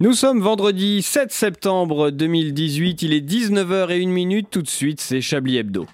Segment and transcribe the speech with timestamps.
[0.00, 5.86] Nous sommes vendredi 7 septembre 2018, il est 19h01 tout de suite, c'est Chablis Hebdo.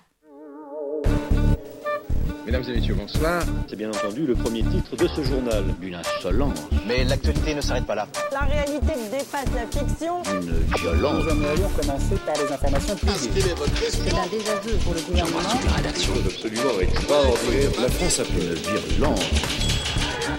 [2.45, 3.43] Mesdames et messieurs, bonsoir.
[3.67, 5.65] C'est bien entendu le premier titre de ce journal.
[5.81, 6.69] Une insolence.
[6.87, 8.07] Mais l'actualité ne s'arrête pas là.
[8.31, 10.23] La réalité dépasse la fiction.
[10.31, 11.25] Une violence.
[11.25, 13.55] Nous aimerions commencer par les informations privées.
[13.89, 15.39] C'est un désaveu pour le gouvernement.
[15.65, 17.71] La rédaction est absolument extraordinaire.
[17.81, 19.74] La France a fait une virulence.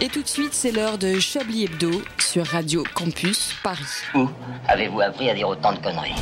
[0.01, 4.03] Et tout de suite, c'est l'heure de Chablis Hebdo sur Radio Campus Paris.
[4.13, 4.27] Où
[4.67, 6.15] avez-vous appris à dire autant de conneries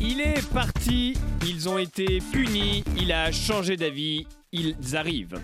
[0.00, 5.40] Il est parti, ils ont été punis, il a changé d'avis, ils arrivent.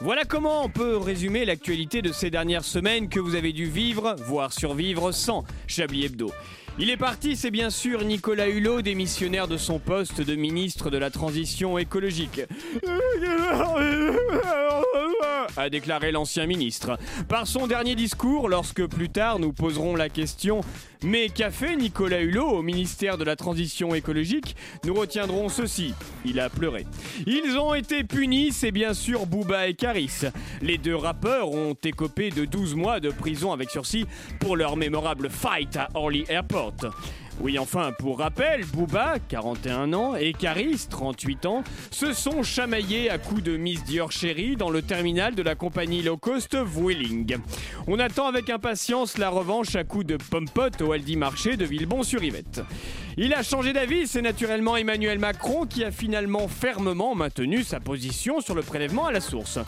[0.00, 4.14] Voilà comment on peut résumer l'actualité de ces dernières semaines que vous avez dû vivre,
[4.18, 6.30] voire survivre sans Chablis Hebdo.
[6.80, 10.98] Il est parti, c'est bien sûr Nicolas Hulot, démissionnaire de son poste de ministre de
[10.98, 12.42] la Transition écologique.
[15.56, 16.96] a déclaré l'ancien ministre.
[17.28, 20.60] Par son dernier discours, lorsque plus tard nous poserons la question
[21.04, 25.94] Mais qu'a fait Nicolas Hulot au ministère de la Transition écologique Nous retiendrons ceci.
[26.24, 26.86] Il a pleuré.
[27.26, 30.22] Ils ont été punis, c'est bien sûr Booba et Caris.
[30.60, 34.06] Les deux rappeurs ont écopé de 12 mois de prison avec sursis
[34.40, 36.74] pour leur mémorable fight à Orly Airport.
[37.40, 43.18] Oui, enfin, pour rappel, Booba, 41 ans, et Caris, 38 ans, se sont chamaillés à
[43.18, 47.36] coups de Miss Dior Chérie dans le terminal de la compagnie low cost Vueling.
[47.86, 52.62] On attend avec impatience la revanche à coups de pompot au Aldi Marché de Villebon-sur-Yvette.
[53.16, 58.40] Il a changé d'avis, c'est naturellement Emmanuel Macron qui a finalement fermement maintenu sa position
[58.40, 59.58] sur le prélèvement à la source.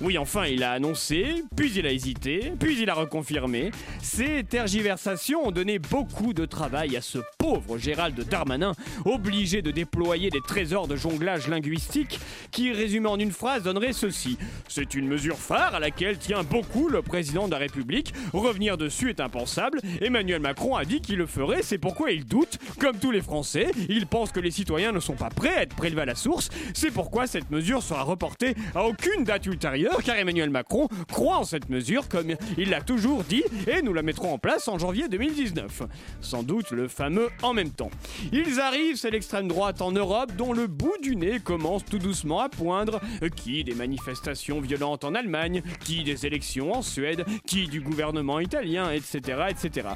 [0.00, 3.70] Oui, enfin, il a annoncé, puis il a hésité, puis il a reconfirmé.
[4.02, 8.72] Ces tergiversations ont donné beaucoup de travail à ce pauvre Gérald Darmanin,
[9.04, 12.18] obligé de déployer des trésors de jonglage linguistique
[12.50, 14.38] qui, résumé en une phrase, donnerait ceci.
[14.68, 18.12] C'est une mesure phare à laquelle tient beaucoup le président de la République.
[18.32, 19.80] Revenir dessus est impensable.
[20.00, 22.58] Emmanuel Macron a dit qu'il le ferait, c'est pourquoi il doute.
[22.80, 25.76] Comme tous les Français, il pense que les citoyens ne sont pas prêts à être
[25.76, 26.48] prélevés à la source.
[26.74, 31.44] C'est pourquoi cette mesure sera reportée à aucune date ultérieure car Emmanuel Macron croit en
[31.44, 35.08] cette mesure comme il l'a toujours dit et nous la mettrons en place en janvier
[35.08, 35.82] 2019.
[36.20, 37.03] Sans doute le fameux
[37.42, 37.90] en même temps.
[38.32, 42.40] Ils arrivent, c'est l'extrême droite en Europe dont le bout du nez commence tout doucement
[42.40, 43.00] à poindre.
[43.36, 48.90] Qui des manifestations violentes en Allemagne, qui des élections en Suède, qui du gouvernement italien,
[48.90, 49.44] etc.
[49.50, 49.88] etc.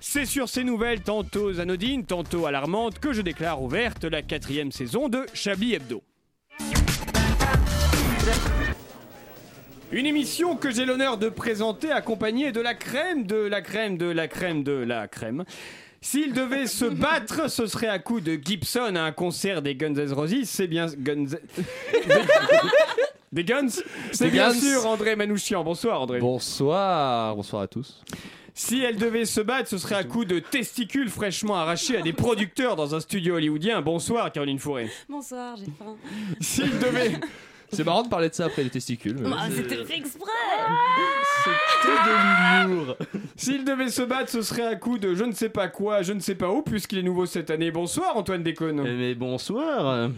[0.00, 5.08] C'est sur ces nouvelles tantôt anodines, tantôt alarmantes que je déclare ouverte la quatrième saison
[5.08, 6.02] de Chablis Hebdo.
[9.92, 14.06] Une émission que j'ai l'honneur de présenter accompagnée de la crème, de la crème, de
[14.06, 15.44] la crème, de la crème.
[16.04, 19.94] S'il devait se battre, ce serait à coup de Gibson à un concert des Guns
[19.94, 20.44] N' Roses.
[20.44, 21.28] C'est bien Guns.
[23.32, 23.68] Des Guns?
[24.12, 24.60] C'est bien Guns.
[24.60, 25.64] sûr André Manouchian.
[25.64, 26.18] Bonsoir André.
[26.20, 28.02] Bonsoir, bonsoir à tous.
[28.52, 32.12] Si elle devait se battre, ce serait à coup de testicules fraîchement arrachés à des
[32.12, 33.80] producteurs dans un studio hollywoodien.
[33.80, 34.90] Bonsoir Caroline Fourré.
[35.08, 35.96] Bonsoir, j'ai faim.
[36.38, 37.12] S'il devait.
[37.74, 39.16] C'est marrant de parler de ça après les testicules.
[39.18, 40.30] mais- Ah, C'était fait exprès
[41.84, 42.96] de l'humour.
[43.36, 46.12] S'il devait se battre, ce serait à coup de je ne sais pas quoi, je
[46.12, 47.70] ne sais pas où, puisqu'il est nouveau cette année.
[47.70, 48.82] Bonsoir Antoine Déconne.
[48.82, 50.08] Mais bonsoir.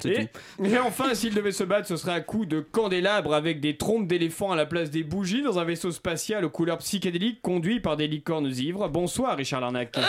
[0.00, 0.26] C'est Et,
[0.58, 0.64] tout.
[0.64, 4.06] et enfin, s'il devait se battre, ce serait à coup de candélabres avec des trompes
[4.06, 7.96] d'éléphants à la place des bougies dans un vaisseau spatial aux couleurs psychédéliques conduit par
[7.96, 8.88] des licornes ivres.
[8.88, 9.96] Bonsoir Richard Larnac.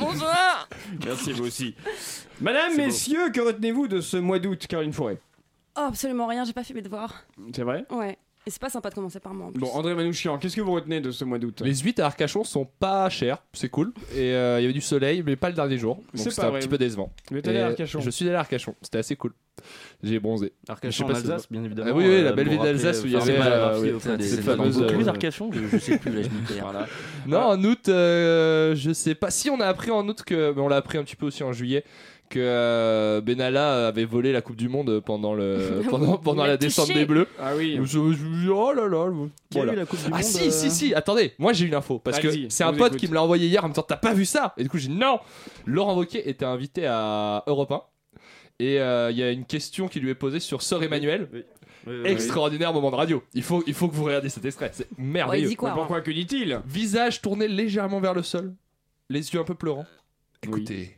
[0.00, 0.68] Bonsoir
[1.04, 1.74] Merci vous aussi.
[2.40, 5.18] Madame, messieurs, que retenez-vous de ce mois d'août, Caroline Forêt
[5.76, 7.24] Oh, absolument rien, j'ai pas fait mes devoirs.
[7.54, 7.84] C'est vrai?
[7.90, 8.18] Ouais.
[8.46, 9.60] Et c'est pas sympa de commencer par moi en plus.
[9.60, 11.60] Bon, André Manouchian, qu'est-ce que vous retenez de ce mois d'août?
[11.62, 13.92] Les huîtres à Arcachon sont pas chères, c'est cool.
[14.14, 15.96] Et euh, il y avait du soleil, mais pas le dernier jour.
[15.96, 17.12] Donc C'est c'était un petit peu décevant.
[17.34, 19.34] Êtes allé à Arcachon Je suis allé à Arcachon, c'était assez cool.
[20.02, 20.54] J'ai bronzé.
[20.68, 21.90] Arcachon, Je sais pas si- Alsace, bien évidemment.
[21.92, 23.98] Ah oui, oui, la euh, belle ville d'Alsace où il y avait, c'est pas euh,
[23.98, 26.54] fameuses euh, crues Arcachon, je, je sais plus, là, je.
[26.60, 26.86] Voilà.
[27.26, 29.30] Non, en août, euh, je sais pas.
[29.30, 31.42] Si on a appris en août que, mais on l'a appris un petit peu aussi
[31.42, 31.84] en juillet,
[32.30, 36.88] que euh, Benalla avait volé la Coupe du Monde pendant le pendant, pendant la descente
[36.92, 37.26] des Bleus.
[37.38, 37.78] Ah oui.
[37.82, 39.10] Je, je oh là là.
[39.50, 39.72] Qui a voilà.
[39.74, 41.98] eu la Coupe du Ah Monde si euh, si si attendez moi j'ai une info
[41.98, 43.00] parce que c'est un pote écoute.
[43.00, 44.54] qui me l'a envoyé hier en me disant t'as pas vu ça?
[44.56, 45.18] Et du coup j'ai dit non
[45.66, 47.82] Laurent Wauquiez était invité à Europe 1
[48.60, 51.42] et euh, il y a une question qui lui est posée sur Sœur Emmanuel Oui,
[51.86, 52.10] oui, oui.
[52.10, 55.48] extraordinaire moment de radio il faut il faut que vous regardiez cet extrait c'est merveilleux
[55.48, 56.60] dit quoi Mais pourquoi que dit-il?
[56.66, 58.54] Visage tourné légèrement vers le sol
[59.08, 59.86] les yeux un peu pleurants
[60.42, 60.96] écoutez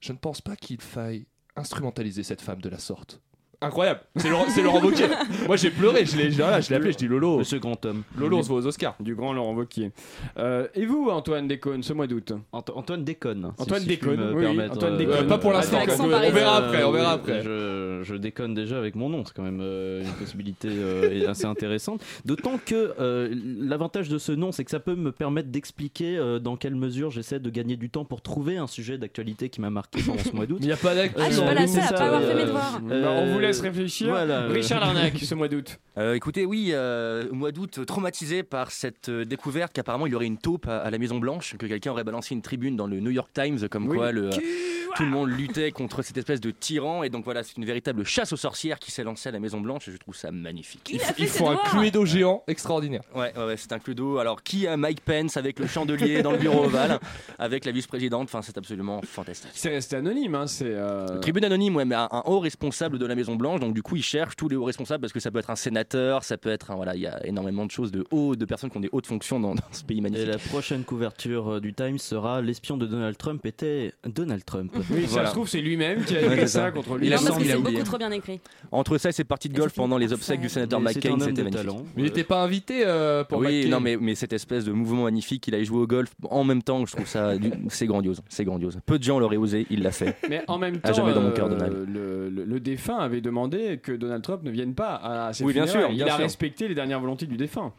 [0.00, 1.26] je ne pense pas qu'il faille
[1.56, 3.22] instrumentaliser cette femme de la sorte
[3.60, 5.06] incroyable c'est Laurent, c'est Laurent Wauquiez
[5.46, 8.02] moi j'ai pleuré je l'ai voilà, je l'ai appelé je dis Lolo Le second tome.
[8.18, 9.92] Lolo on se voit aux Oscars Du grand Laurent Wauquiez.
[10.38, 13.52] Euh, et vous, Antoine Déconne, ce mois d'août Ant- Antoine déconne.
[13.56, 15.24] si- Antoine si je puis déconne, me oui, permettre, Antoine euh, déconne.
[15.24, 16.30] Euh, pas pour l'instant Avec on parisien.
[16.34, 19.34] verra après on Euh, verra oui, après Je, je déconne déjà avec mon nom, c'est
[19.34, 22.02] quand même euh, une possibilité euh, assez intéressante.
[22.24, 26.38] D'autant que euh, l'avantage de ce nom, c'est que ça peut me permettre d'expliquer euh,
[26.38, 29.70] dans quelle mesure j'essaie de gagner du temps pour trouver un sujet d'actualité qui m'a
[29.70, 30.58] marqué pendant ce mois d'août.
[30.60, 31.14] Il n'y a pas d'actu.
[31.20, 32.80] Ah, je suis pas la seule à pas avoir fait mes devoirs.
[32.82, 34.08] Bah, on laisse réfléchir.
[34.08, 34.46] voilà.
[34.48, 35.78] Richard Larnac, ce mois d'août.
[35.98, 40.26] Euh, écoutez, oui, euh, mois d'août, traumatisé par cette euh, découverte qu'apparemment il y aurait
[40.26, 43.00] une taupe à, à la Maison Blanche, que quelqu'un aurait balancé une tribune dans le
[43.00, 43.96] New York Times, comme Oui.
[43.96, 47.56] quoi le, tout le monde luttait contre cette espèce de tyran, et donc voilà, c'est
[47.56, 50.14] une véritable chasse aux sorcières qui s'est lancée à la Maison Blanche, et je trouve
[50.14, 50.82] ça magnifique.
[50.92, 51.56] Il a fait Il ses faut un.
[51.64, 53.00] Cluedo géant extraordinaire.
[53.14, 54.18] Ouais, ouais, ouais, c'est un cluedo.
[54.18, 57.00] Alors, qui a Mike Pence avec le chandelier dans le bureau ovale,
[57.38, 58.24] avec la vice-présidente?
[58.24, 59.50] Enfin, c'est absolument fantastique.
[59.54, 60.66] C'est resté anonyme, hein, c'est.
[60.66, 63.60] euh, Tribune anonyme, ouais, mais un, un haut responsable de la Maison Blanche.
[63.60, 65.56] Donc du coup, ils cherchent tous les hauts responsables parce que ça peut être un
[65.56, 68.44] sénateur, ça peut être un, voilà, il y a énormément de choses de haut, de
[68.44, 70.26] personnes qui ont des hautes fonctions dans, dans ce pays Et magnifique.
[70.28, 74.72] la prochaine couverture euh, du Times sera l'espion de Donald Trump était Donald Trump.
[74.90, 75.28] Oui, ça Voilà.
[75.28, 76.70] se trouve, c'est lui-même qui a Ouais, écrit c'est ça, ça.
[76.72, 77.06] contre lui.
[77.06, 77.76] Il a Non, parce semblé que c'est oublié.
[77.78, 78.40] beaucoup trop bien écrit.
[78.72, 81.50] Entre ça et ses parties de golf pendant les obsèques du sénateur McCain, c'était magnifique.
[81.52, 81.82] talent.
[81.96, 83.68] Mais il n'était pas invité euh, pour oui, McCain.
[83.70, 86.62] non, mais, mais cette espèce de mouvement magnifique qu'il a joué au golf en même
[86.62, 87.32] temps, je trouve ça,
[87.68, 88.78] c'est grandiose, c'est grandiose.
[88.86, 90.16] Peu de gens l'auraient osé, il l'a fait.
[90.28, 91.72] Mais en même temps, jamais dans mon euh, cœur, Donald.
[91.88, 95.52] le, le- le défunt avait demandé que Donald Trump ne vienne pas à ses Oui,
[95.52, 95.94] bien funérailles.
[95.96, 96.18] sûr, Il a sûr.
[96.18, 97.72] respecté les dernières volontés du défunt.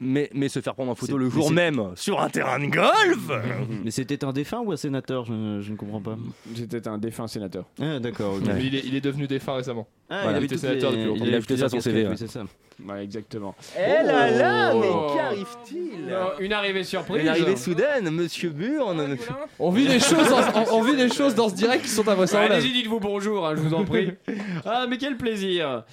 [0.00, 2.28] Mais, mais se faire prendre en photo C'est- le mais jour c'est- même sur un
[2.28, 3.30] terrain de golf
[3.84, 5.24] Mais c'était un défunt ou un sénateur?
[5.24, 6.16] Je, je ne comprends pas.
[6.54, 7.64] C'était un défunt sénateur.
[7.80, 8.34] Ah, d'accord.
[8.34, 8.46] ok.
[8.46, 8.54] Ouais.
[8.54, 9.86] Mais il, est, il est devenu défunt récément.
[10.10, 11.24] Ah, Voilà, il était toutes sénateur les- depuis longtemps.
[11.26, 12.26] il a ajouté ça à son plusieurs CV, casquettes, ouais.
[12.26, 12.92] oui, c'est ça.
[12.94, 13.54] Ouais, exactement.
[13.76, 14.80] Eh là là, Oh.
[14.80, 16.06] mais qu'arrive-t-il?
[16.06, 17.22] Non, Une arrivée surprise.
[17.22, 19.16] Une arrivée soudaine, monsieur Burn.
[19.58, 20.38] On vit des choses, dans,
[20.72, 22.54] on, on vit des choses dans ce direct qui sont Ouais, invraisemblables.
[22.54, 24.12] Allez-y, dites-vous bonjour, hein, je vous en prie.
[24.64, 25.84] ah, mais quel plaisir.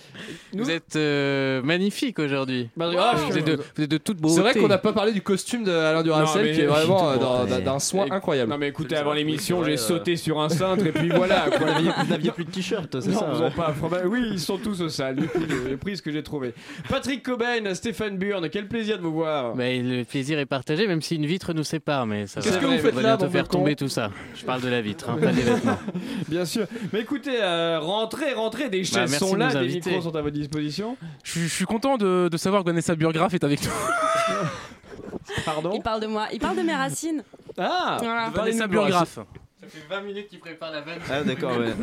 [0.54, 2.70] Nous- Vous êtes euh, magnifique aujourd'hui.
[2.78, 4.36] Bah, ah, Vous êtes de, vous êtes de toute beauté.
[4.36, 6.66] C'est vrai qu'on n'a pas parlé du costume de Alain Duracell Non, mais- qui est
[6.66, 8.52] vraiment euh, d'un- soin incroyable.
[8.52, 9.78] Non mais écoutez, avant l'émission, j'ai euh.
[9.78, 11.46] sauté sur un cintre et puis voilà.
[11.50, 11.68] Quoi.
[12.04, 13.48] Vous n'aviez plus de t-shirt, c'est Non, ça ils ouais.
[13.48, 13.72] ont pas.
[13.72, 15.16] probable- Oui, ils sont tous au sale.
[15.18, 16.54] Du coup, j'ai j'ai pris ce que j'ai trouvé.
[16.90, 19.56] Patrick Cobain, Stéphane Burn, quel plaisir de vous voir.
[19.56, 22.06] Mais le plaisir est partagé, même si une vitre nous sépare.
[22.06, 24.12] Mais ça Qu'est-ce que vous On faites va là, faire tomber tout ça.
[24.36, 25.78] Je parle de la vitre, hein, pas des vêtements.
[26.30, 26.66] Bien sûr.
[26.94, 28.70] Mais écoutez, euh, rentrez, rentrez.
[28.70, 29.90] Des chaises merci sont là, inviter.
[29.92, 30.98] micros sont à votre disposition.
[31.24, 33.72] Je, je suis content de, de savoir que Vanessa Burgraff est avec nous.
[35.46, 35.72] Pardon.
[35.76, 36.28] Il parle de moi.
[36.34, 37.24] Il parle de mes racines.
[37.58, 37.98] Ah.
[38.00, 38.30] Voilà.
[38.30, 39.16] Vanessa Burgraff.
[39.16, 41.00] Ça fait 20 minutes qu'il prépare la vanne.
[41.10, 41.74] Ah, d'accord, ouais.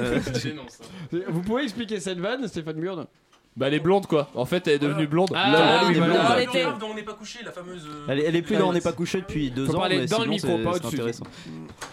[1.14, 3.06] euh, Vous pouvez expliquer cette vanne, Stéphane Burn
[3.56, 4.30] Bah elle est blonde quoi.
[4.34, 5.30] En fait elle est devenue blonde.
[5.34, 6.16] Ah, Là, oui, elle est blonde.
[6.16, 7.88] Alors, elle était- dont on n'est pas couché, la fameuse.
[8.08, 9.80] Elle, est- elle est plus là, on n'est pas couché depuis deux Faut ans.
[9.80, 11.00] parler mais dans le micro, pas au-dessus.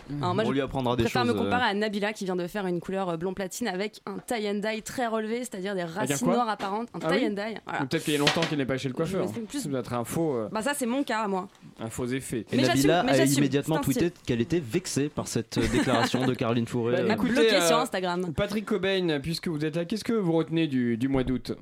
[0.09, 1.33] Moi, on je lui apprendra des préfère choses.
[1.33, 4.01] me euh, comparer à Nabila qui vient de faire une couleur euh, blond platine avec
[4.05, 6.87] un tie and dye très relevé, c'est-à-dire des racines noires apparentes.
[6.93, 7.57] Un Ah tie oui and dye.
[7.65, 7.83] voilà.
[7.83, 9.25] Ou Peut-être qu'il y a longtemps qu'il n'est pas chez le coiffeur.
[9.33, 11.47] C'est plus- Ça doit être un faux, euh, Bah ça c'est mon cas à moi.
[11.79, 12.45] un faux effet.
[12.51, 16.33] Et Mais Nabila mais a immédiatement c'est tweeté qu'elle était vexée par cette déclaration de
[16.33, 16.93] Caroline Fourré.
[16.93, 18.33] Bah, euh, écoutez, Bloqué euh, sur Instagram.
[18.33, 21.53] Patrick Cobain, puisque vous êtes là, qu'est-ce que vous retenez du, du mois d'août?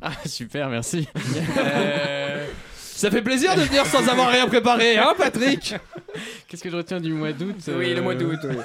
[0.00, 1.08] Ah, super, merci.
[1.58, 2.46] Euh,
[2.96, 5.74] Ça fait plaisir de venir sans avoir rien préparé, hein Patrick?
[6.48, 8.38] Qu'est-ce que je retiens du mois d'août Oui, le euh, mois d'août.
[8.44, 8.56] oui.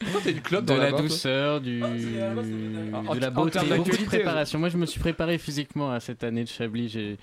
[0.00, 1.80] Pourquoi t'as une clope De dans la la douceur, du...
[1.82, 4.58] En- de la beauté, de préparation.
[4.58, 6.88] Moi, je me suis préparé physiquement à cette année de Chablis.
[6.88, 7.16] J'ai,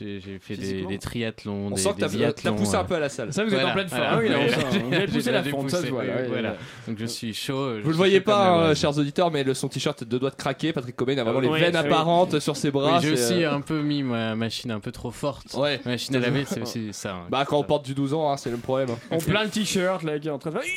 [0.00, 3.00] j'ai, fait des, triathlons, On des, sent que t'as biathlons, poussé un euh, peu à
[3.00, 3.32] la salle.
[3.32, 4.02] Ça, vous êtes Voilà, en pleine forme.
[4.04, 4.78] Ah oui, là, on sent.
[4.78, 6.04] Vous avez poussé la ça se voit.
[6.28, 6.50] voilà.
[6.50, 6.56] ouais.
[6.88, 7.76] Donc je suis chaud.
[7.78, 10.36] je Vous le voyez pas, hein, chers auditeurs, mais le, son t-shirt de doigts de
[10.36, 10.72] craquer.
[10.72, 11.78] Patrick Cobain a vraiment les Oui, veines oui.
[11.78, 13.00] apparentes sur ses bras.
[13.00, 15.54] J'ai aussi euh, un peu mis ma machine un peu trop forte.
[15.54, 15.80] Ouais.
[15.84, 17.14] Ma machine à laver, c'est aussi ça.
[17.14, 17.26] hein.
[17.30, 18.90] Bah quand on porte du 12 ans, hein, c'est le problème.
[19.10, 20.64] On plein le t-shirt là qui est en train de faire.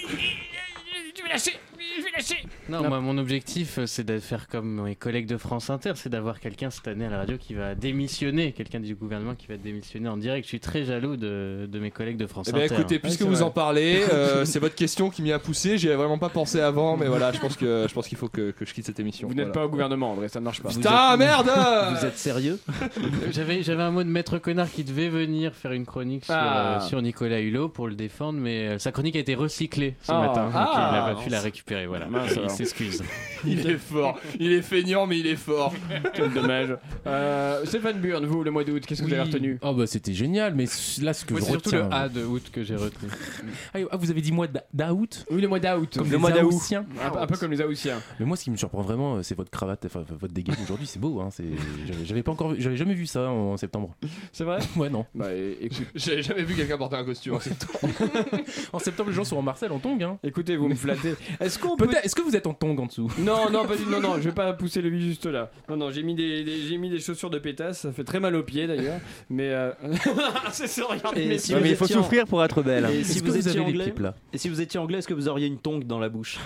[1.15, 1.53] Tu vas lâcher?
[1.97, 5.37] Je vais lâcher Non, moi, mon objectif, euh, c'est de faire comme mes collègues de
[5.37, 8.95] France Inter, c'est d'avoir quelqu'un cette année à la radio qui va démissionner, quelqu'un du
[8.95, 10.45] gouvernement qui va démissionner en direct.
[10.45, 12.75] Je suis très jaloux de, de mes collègues de France Eh bien Inter.
[12.75, 13.41] écoutez, puisque c'est vous vrai.
[13.43, 15.77] en parlez, euh, c'est votre question qui m'y a poussé.
[15.77, 18.29] J'y avais vraiment pas pensé avant, mais voilà, je pense que je pense qu'il faut
[18.29, 19.27] que, que je quitte cette émission.
[19.27, 20.69] Vous n'êtes pas au gouvernement, André, ça ne marche pas.
[20.69, 21.49] Putain, merde
[21.99, 22.59] Vous êtes sérieux
[23.31, 26.77] J'avais, j'avais un mot de maître connard qui devait venir faire une chronique sur, Ah.
[26.83, 30.11] euh, sur Nicolas Hulot pour le défendre, mais euh, sa chronique a été recyclée ce
[30.11, 30.19] Ah.
[30.19, 30.45] matin.
[30.45, 30.89] Donc Ah.
[30.91, 31.78] il n'a pas pu la récupérer.
[31.87, 32.07] Voilà.
[32.07, 32.51] Mince, il alors.
[32.51, 33.03] s'excuse.
[33.45, 34.19] Il est fort.
[34.37, 35.73] Il est feignant, mais il est fort.
[36.13, 36.75] Quel dommage.
[37.07, 40.13] Euh, Stéphane Burn, vous, le mois d'août, qu'est-ce que vous avez retenu Oh bah c'était
[40.13, 40.65] génial, mais
[41.01, 43.09] là ce que Moi, je c'est surtout le A de août que j'ai retenu.
[43.73, 45.93] Ah, ah, vous avez dit mois d'a- d'août Oui, le mois d'août.
[45.97, 46.53] Comme le les mois d'août.
[47.01, 48.01] Un, peu- un peu comme les Aoussiens.
[48.19, 50.85] Mais moi ce qui me surprend vraiment euh, c'est votre cravate, enfin votre dégaine aujourd'hui,
[50.87, 51.45] c'est beau hein, c'est
[51.87, 53.95] j'avais- j'avais pas encore vu- j'avais jamais vu ça en septembre.
[54.33, 54.59] C'est vrai?
[54.75, 55.05] Ouais non.
[55.15, 57.35] Bah é- écoute, J'avais jamais vu quelqu'un porter un costume.
[57.35, 57.79] en septembre.
[58.73, 60.17] En septembre les gens sont en Marcel en tongs hein.
[60.23, 61.13] écoutez, vous me flattez.
[61.39, 61.87] Est-ce qu'on peut.
[61.87, 63.11] Peut-être est-ce que vous êtes en tongs en dessous?
[63.19, 65.51] Non, non, pas du non, non, je vais pas pousser le juste là.
[65.69, 68.19] Non, non, j'ai mis des, des- j'ai mis des chaussures de pétasse, ça fait très
[68.19, 68.99] mal aux pieds d'ailleurs.
[69.29, 69.71] Mais euh...
[70.51, 70.83] c'est ça,
[71.15, 72.85] Et si vous mais il faut étiez en- souffrir pour être belle.
[72.91, 73.93] Et si Est-ce vous étiez avez anglais
[74.33, 76.37] Et si vous étiez anglais, est-ce que vous auriez une tongue dans la bouche?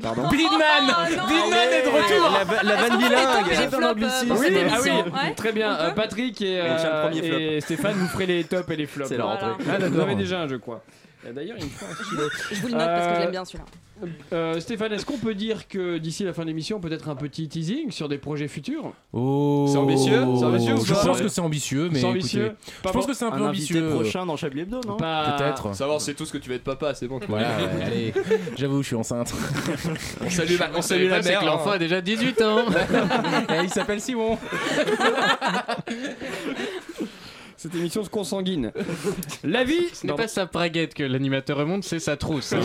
[0.00, 0.22] Pardon?
[0.28, 3.44] Blindman Blindman est de retour La, va- la vanne bilingue.
[3.50, 5.72] euh, Oui, ah oui, très bien.
[5.74, 7.38] Euh, Patrick et, On tient le euh, premier flop.
[7.38, 9.08] et Stéphane, vous ferez les tops et les flops.
[9.08, 9.48] C'est la Voilà.
[9.54, 9.64] rentrée.
[9.68, 10.84] Ah, Vous avez déjà un, je crois.
[11.26, 12.22] Euh, D'ailleurs, il me faut un stylo.
[12.52, 13.64] Je vous le note parce que je Euh, l'aime bien celui-là.
[14.32, 17.46] Euh, Stéphane, est-ce qu'on peut dire que d'ici la fin de l'émission, peut-être un petit
[17.50, 22.06] teasing sur des projets futurs Oh C'est ambitieux Je pense que c'est ambitieux, mais C'est
[22.06, 23.12] ambitieux écoutez, je pense bon.
[23.12, 23.90] que c'est un peu Un invité ambitieux.
[23.90, 25.74] prochain dans Chablis Hebdo, non Pas- Peut-être.
[25.74, 27.20] Savoir, c'est tout ce que tu veux être papa, c'est bon.
[27.28, 28.14] Voilà, ouais, allez,
[28.56, 29.34] j'avoue, je suis enceinte.
[30.24, 31.44] On salue, la- on salue la mère.
[31.44, 31.74] l'enfant hein.
[31.74, 32.64] a déjà 18 ans.
[33.50, 34.38] Et il s'appelle Simon.
[37.62, 38.72] Cette émission se consanguine.
[39.44, 42.54] La vie Ce n'est pas sa braguette que l'animateur remonte, c'est sa trousse.
[42.54, 42.60] hein,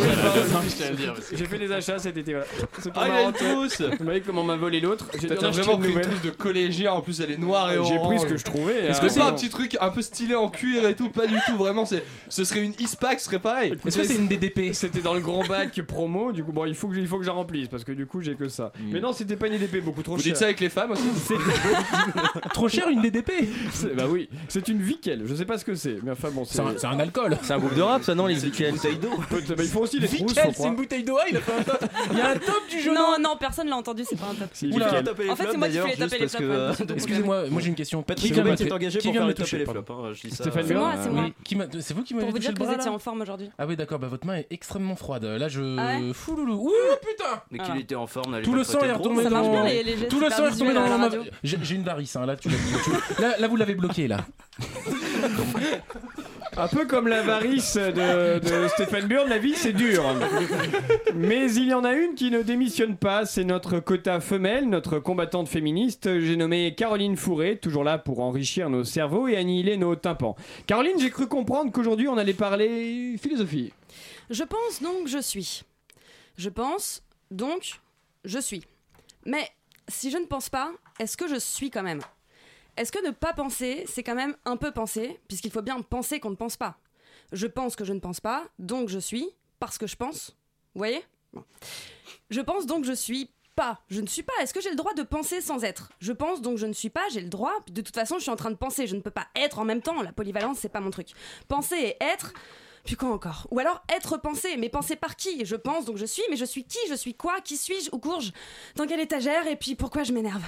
[1.33, 2.31] J'ai fait des achats cet été.
[2.31, 2.47] Voilà.
[2.79, 5.35] C'est pour Ah, il a une trousse Vous voyez comment m'a volé l'autre J'ai T'as
[5.35, 6.11] dû en acheter vraiment une pris une nouvelle.
[6.11, 8.25] trousse de collégien, en plus elle est noire et J'ai pris ce orange.
[8.27, 8.85] que je trouvais.
[8.85, 11.09] Est-ce euh, que c'est pas un petit truc un peu stylé en cuir et tout
[11.09, 13.75] Pas du tout, vraiment, c'est, ce serait une ISPAC, ce serait pareil.
[13.85, 16.73] Est-ce que c'est une DDP C'était dans le grand bac promo, du coup, bon, il
[16.73, 18.71] faut que, il faut que je la remplisse parce que du coup, j'ai que ça.
[18.93, 20.31] Mais non, c'était pas une EDP, beaucoup trop Vous cher.
[20.31, 21.03] dites ça avec les femmes aussi
[22.53, 23.31] Trop cher une DDP
[23.73, 26.45] C'est- Bah oui, c'est une Vickel, je sais pas ce que c'est, mais enfin bon,
[26.45, 27.37] C'est un, c'est un alcool.
[27.41, 30.07] C'est un groupe de rap, ça, non, les Vickel Peut- bah, il faut aussi les
[30.07, 31.85] trousses, c'est une bouteille d'eau, il a fait un top.
[32.11, 32.93] Il y a un top du jeu.
[32.93, 34.49] Non, non, personne l'a entendu, c'est pas un top.
[34.53, 36.31] C'est En fait, c'est moi qui fais les taper les flops.
[36.31, 38.03] parce que, ouais, euh, Excusez-moi, moi j'ai une question.
[38.03, 39.45] Patrick Qui vient de Gobet me- s'est engagé qui pour vient faire de les me
[39.45, 39.89] top et les flops.
[39.91, 41.23] hein, Stéphane euh, C'est moi, c'est euh, moi.
[41.25, 42.75] Oui, qui m'a- c'est vous qui Pour m'avez vous touché dire le que vous bras
[42.75, 43.49] étiez en forme aujourd'hui.
[43.57, 45.23] Ah oui d'accord, bah votre main est extrêmement froide.
[45.25, 45.77] Là je...
[45.77, 46.67] Ah ouais Fouloulou.
[46.67, 49.29] Ouh putain Mais qu'il était en forme, Tout le sang est le retombé dans...
[50.09, 51.09] Tout le sang est retombé dans.
[51.43, 52.49] J'ai une varice, hein, là, tu
[53.19, 54.17] là vous l'avez bloqué là.
[56.57, 60.03] Un peu comme l'avarice de, de Stéphane Burn, la vie c'est dur.
[61.13, 64.99] Mais il y en a une qui ne démissionne pas, c'est notre quota femelle, notre
[64.99, 66.19] combattante féministe.
[66.19, 70.37] J'ai nommé Caroline Fourré, toujours là pour enrichir nos cerveaux et annihiler nos tympans.
[70.65, 73.73] Caroline, j'ai cru comprendre qu'aujourd'hui on allait parler philosophie.
[74.29, 75.63] Je pense donc je suis.
[76.37, 77.81] Je pense donc
[78.23, 78.63] je suis.
[79.25, 79.49] Mais
[79.89, 82.01] si je ne pense pas, est-ce que je suis quand même?
[82.77, 86.19] Est-ce que ne pas penser, c'est quand même un peu penser, puisqu'il faut bien penser
[86.19, 86.77] qu'on ne pense pas
[87.31, 89.29] Je pense que je ne pense pas, donc je suis,
[89.59, 90.35] parce que je pense.
[90.73, 91.03] Vous voyez?
[92.29, 93.79] Je pense donc je suis pas.
[93.89, 94.33] Je ne suis pas.
[94.41, 95.91] Est-ce que j'ai le droit de penser sans être?
[95.99, 97.53] Je pense donc je ne suis pas, j'ai le droit.
[97.71, 98.87] De toute façon, je suis en train de penser.
[98.87, 100.01] Je ne peux pas être en même temps.
[100.01, 101.09] La polyvalence, c'est pas mon truc.
[101.47, 102.33] Penser et être.
[102.83, 103.47] Puis quoi encore?
[103.51, 105.45] Ou alors être pensé, mais pensé par qui?
[105.45, 106.77] Je pense donc je suis, mais je suis qui?
[106.89, 107.41] Je suis quoi?
[107.41, 107.89] Qui suis-je?
[107.93, 108.31] Où cours-je?
[108.75, 109.47] Dans quelle étagère?
[109.47, 110.43] Et puis pourquoi je m'énerve?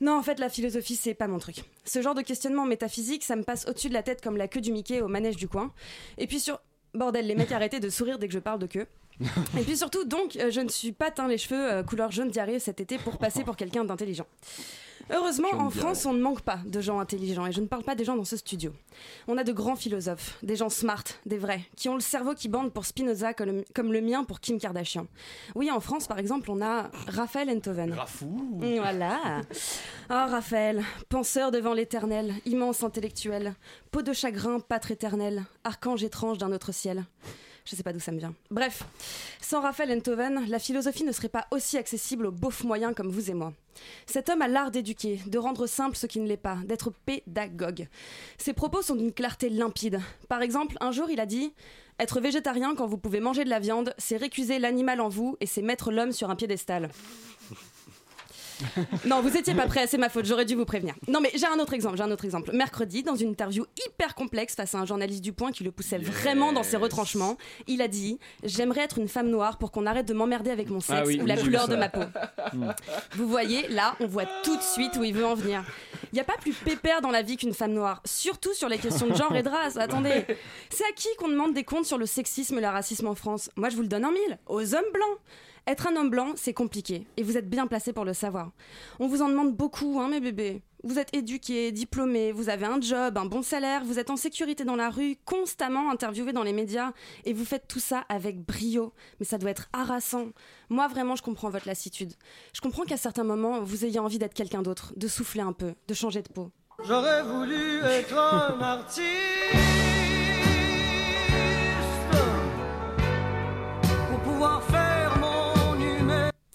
[0.00, 1.62] Non, en fait, la philosophie, c'est pas mon truc.
[1.84, 4.60] Ce genre de questionnement métaphysique, ça me passe au-dessus de la tête comme la queue
[4.62, 5.72] du Mickey au manège du coin.
[6.18, 6.60] Et puis sur.
[6.92, 8.86] Bordel, les mecs arrêtez de sourire dès que je parle de queue.
[9.58, 12.30] Et puis surtout, donc, euh, je ne suis pas teint les cheveux euh, couleur jaune
[12.30, 14.26] diarrhée cet été pour passer pour quelqu'un d'intelligent.
[15.12, 17.96] Heureusement, en France, on ne manque pas de gens intelligents, et je ne parle pas
[17.96, 18.72] des gens dans ce studio.
[19.26, 22.48] On a de grands philosophes, des gens smart, des vrais, qui ont le cerveau qui
[22.48, 25.06] bande pour Spinoza comme le, comme le mien pour Kim Kardashian.
[25.56, 27.92] Oui, en France, par exemple, on a Raphaël Enthoven.
[27.92, 29.40] Rafou Voilà.
[30.12, 33.54] Ah, Raphaël, penseur devant l'éternel, immense intellectuel,
[33.92, 37.04] peau de chagrin, pâtre éternel, archange étrange d'un autre ciel.
[37.64, 38.34] Je sais pas d'où ça me vient.
[38.50, 38.82] Bref,
[39.40, 43.30] sans Raphaël Enthoven, la philosophie ne serait pas aussi accessible aux beaufs moyens comme vous
[43.30, 43.52] et moi.
[44.04, 47.86] Cet homme a l'art d'éduquer, de rendre simple ce qui ne l'est pas, d'être pédagogue.
[48.36, 50.00] Ses propos sont d'une clarté limpide.
[50.28, 51.54] Par exemple, un jour, il a dit
[52.00, 55.46] Être végétarien quand vous pouvez manger de la viande, c'est récuser l'animal en vous et
[55.46, 56.90] c'est mettre l'homme sur un piédestal.
[59.06, 60.94] Non, vous étiez pas prêt, c'est ma faute, j'aurais dû vous prévenir.
[61.08, 62.50] Non, mais j'ai un autre exemple, j'ai un autre exemple.
[62.54, 65.98] Mercredi, dans une interview hyper complexe face à un journaliste du Point qui le poussait
[65.98, 67.36] vraiment dans ses retranchements,
[67.66, 70.80] il a dit J'aimerais être une femme noire pour qu'on arrête de m'emmerder avec mon
[70.80, 72.02] sexe Ah oui, ou la couleur de ma peau.
[73.12, 75.64] Vous voyez, là, on voit tout de suite où il veut en venir.
[76.12, 78.78] Il n'y a pas plus pépère dans la vie qu'une femme noire, surtout sur les
[78.78, 79.76] questions de genre et de race.
[79.76, 80.24] Attendez,
[80.70, 83.50] c'est à qui qu'on demande des comptes sur le sexisme et le racisme en France?
[83.56, 85.18] Moi, je vous le donne en mille, aux hommes blancs.
[85.66, 88.52] Être un homme blanc, c'est compliqué, et vous êtes bien placé pour le savoir.
[88.98, 90.62] On vous en demande beaucoup, hein, mes bébés.
[90.82, 94.64] Vous êtes éduqués, diplômés, vous avez un job, un bon salaire, vous êtes en sécurité
[94.64, 96.92] dans la rue, constamment interviewé dans les médias,
[97.24, 98.94] et vous faites tout ça avec brio.
[99.18, 100.28] Mais ça doit être harassant.
[100.70, 102.14] Moi, vraiment, je comprends votre lassitude.
[102.54, 105.74] Je comprends qu'à certains moments, vous ayez envie d'être quelqu'un d'autre, de souffler un peu,
[105.86, 106.50] de changer de peau.
[106.82, 109.89] J'aurais voulu être un artiste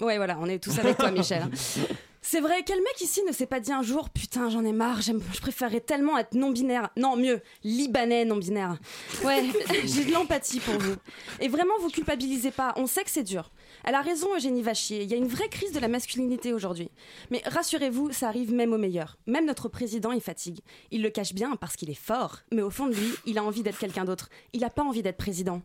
[0.05, 1.43] Ouais, voilà, on est tous avec toi, Michel.
[2.27, 4.99] C'est vrai, quel mec ici ne s'est pas dit un jour Putain, j'en ai marre,
[5.01, 6.89] j'aime- je préférerais tellement être non-binaire.
[6.97, 8.77] Non, mieux, libanais non-binaire.
[9.23, 9.43] Ouais,
[9.85, 10.95] j'ai de l'empathie pour vous.
[11.39, 13.51] Et vraiment, vous culpabilisez pas, on sait que c'est dur.
[13.83, 16.89] Elle a raison, Eugénie Vachier, il y a une vraie crise de la masculinité aujourd'hui.
[17.29, 19.17] Mais rassurez-vous, ça arrive même au meilleur.
[19.27, 20.61] Même notre président, il fatigue.
[20.89, 23.43] Il le cache bien parce qu'il est fort, mais au fond de lui, il a
[23.43, 24.29] envie d'être quelqu'un d'autre.
[24.53, 25.61] Il a pas envie d'être président.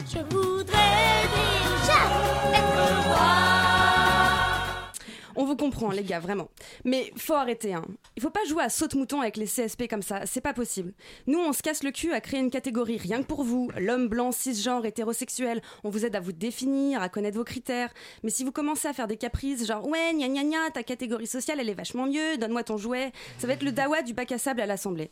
[0.00, 2.00] Je voudrais déjà
[2.52, 3.63] être roi.
[5.36, 6.48] On vous comprend, les gars, vraiment.
[6.84, 7.84] Mais faut arrêter, hein.
[8.16, 10.92] Il faut pas jouer à saute-mouton avec les CSP comme ça, c'est pas possible.
[11.26, 14.08] Nous, on se casse le cul à créer une catégorie rien que pour vous, l'homme
[14.08, 15.60] blanc, cisgenre, hétérosexuel.
[15.82, 17.92] On vous aide à vous définir, à connaître vos critères.
[18.22, 21.26] Mais si vous commencez à faire des caprices, genre ouais, gna gna gna, ta catégorie
[21.26, 24.30] sociale, elle est vachement mieux, donne-moi ton jouet, ça va être le dawa du bac
[24.32, 25.10] à sable à l'Assemblée.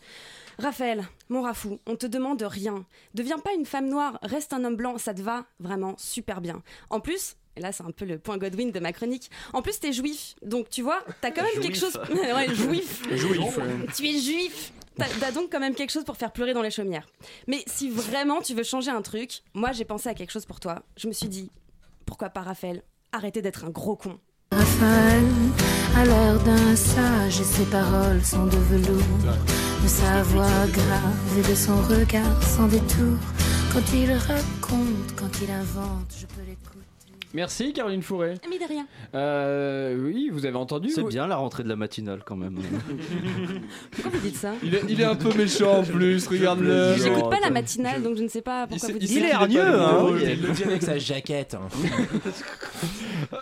[0.58, 2.84] Raphaël, mon rafou, on te demande rien.
[3.14, 6.62] Deviens pas une femme noire, reste un homme blanc, ça te va vraiment super bien.
[6.90, 9.78] En plus, et là c'est un peu le point Godwin de ma chronique, en plus
[9.80, 11.98] t'es juif, donc tu vois, t'as quand même quelque chose...
[12.10, 13.02] ouais, juif.
[13.10, 13.86] Juif, ouais.
[13.94, 14.72] Tu es juif.
[15.20, 17.08] T'as donc quand même quelque chose pour faire pleurer dans les chaumières.
[17.46, 20.60] Mais si vraiment tu veux changer un truc, moi j'ai pensé à quelque chose pour
[20.60, 20.82] toi.
[20.96, 21.50] Je me suis dit,
[22.04, 22.82] pourquoi pas Raphaël?
[23.12, 24.18] Arrêtez d'être un gros con.
[24.52, 25.24] Raphaël
[25.96, 29.02] a l'air d'un sage et ses paroles sont de velours.
[29.82, 33.18] De sa voix grave et de son regard sans détour.
[33.72, 36.71] Quand il raconte, quand il invente, je peux l'écouter.
[37.34, 38.34] Merci Caroline Fourré.
[38.50, 38.86] Mais de rien.
[39.14, 42.58] Euh, oui, vous avez entendu C'est vous- bien la rentrée de la matinale quand même.
[43.90, 46.94] Pourquoi vous dites ça Il est, il est un peu méchant en plus, regarde-le.
[46.96, 49.28] J'écoute pas la matinale, donc je ne sais pas pourquoi vous dites il ça.
[49.28, 50.08] est hargneux, hein.
[50.20, 51.54] Il le dit avec sa jaquette.
[51.54, 51.68] hein.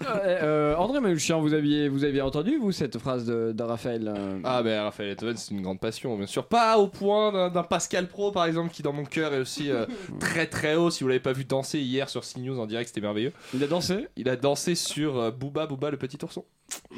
[0.02, 0.04] Euh,
[0.42, 4.38] euh, André Manouchian, vous aviez, vous aviez entendu, vous, cette phrase de, de Raphaël euh,
[4.44, 7.62] Ah ben Raphaël Beethoven c'est une grande passion bien sûr pas au point d'un- d'un
[7.62, 9.86] Pascal Pro par exemple qui dans mon cœur est aussi euh,
[10.20, 13.00] très très haut si vous l'avez pas vu danser hier sur CNews en direct c'était
[13.00, 13.79] merveilleux Il a dansé
[14.16, 16.44] il a dansé sur euh, Booba Booba le petit ourson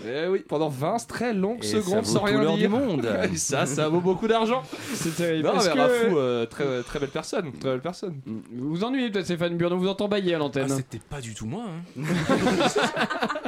[0.07, 2.69] Eh oui pendant 20 très longues Et ça secondes vaut sans tout rien l'or dire
[2.71, 3.09] du monde.
[3.33, 4.63] Et ça ça vaut beaucoup d'argent
[4.95, 5.49] C'est terrible.
[5.49, 8.85] non Est-ce mais que- Rafou euh, très très belle personne très belle personne Vous vous
[8.85, 10.69] ennuyez peut-être Stéphane Burn, on vous entend bailler à Ah, l'antenne.
[10.69, 11.65] C'était pas du tout moi.
[11.99, 12.03] hein.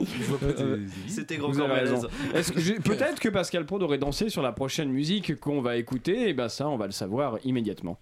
[0.00, 2.08] Je vois pas Euh, C'était Vous avez raison.
[2.34, 5.76] Est-ce que j'ai- Peut-être que Pascal Pro aurait dansé sur la prochaine musique qu'on va
[5.76, 7.98] écouter, et ben ça, on va le savoir immédiatement.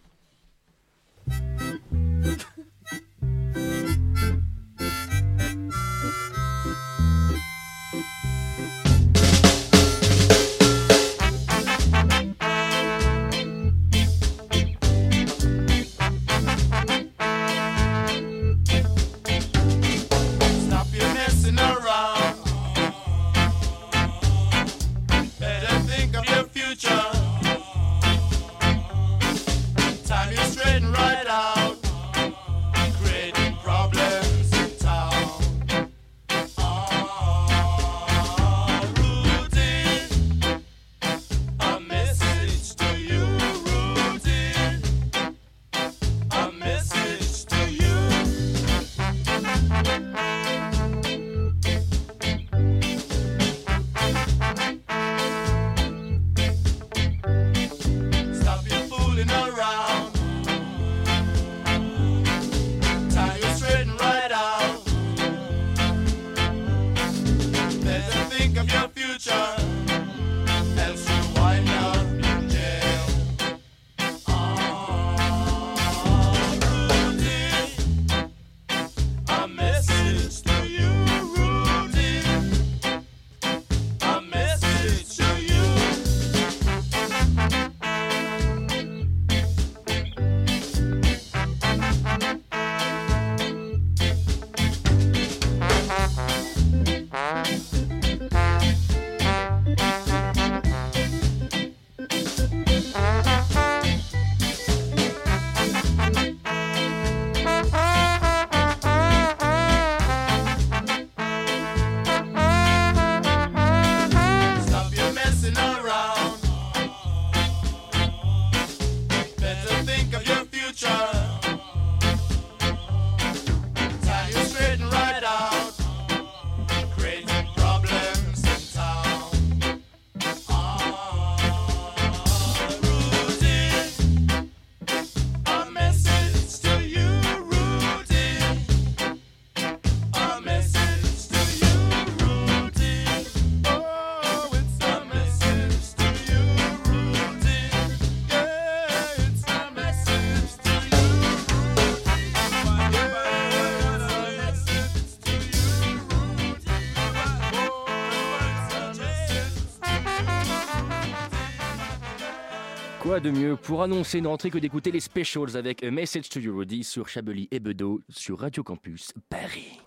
[163.21, 166.59] de mieux pour annoncer une rentrée que d'écouter les specials avec A Message to Your
[166.59, 169.81] Rudy sur Chablis et Bedeau sur Radio Campus Paris.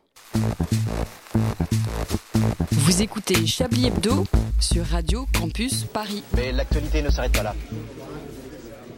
[2.71, 4.25] Vous écoutez Chablis Hebdo
[4.59, 6.23] sur Radio Campus Paris.
[6.35, 7.55] Mais l'actualité ne s'arrête pas là.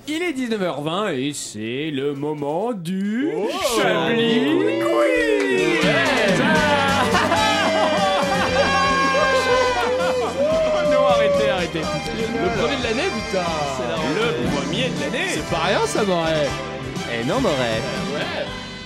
[0.08, 5.86] Il est 19h20 et c'est le moment du oh Chablis Quiz.
[11.82, 13.44] le premier de l'année, putain
[14.16, 16.48] Le premier de l'année C'est pas rien, ça, Moret
[17.14, 17.82] Eh non, Moret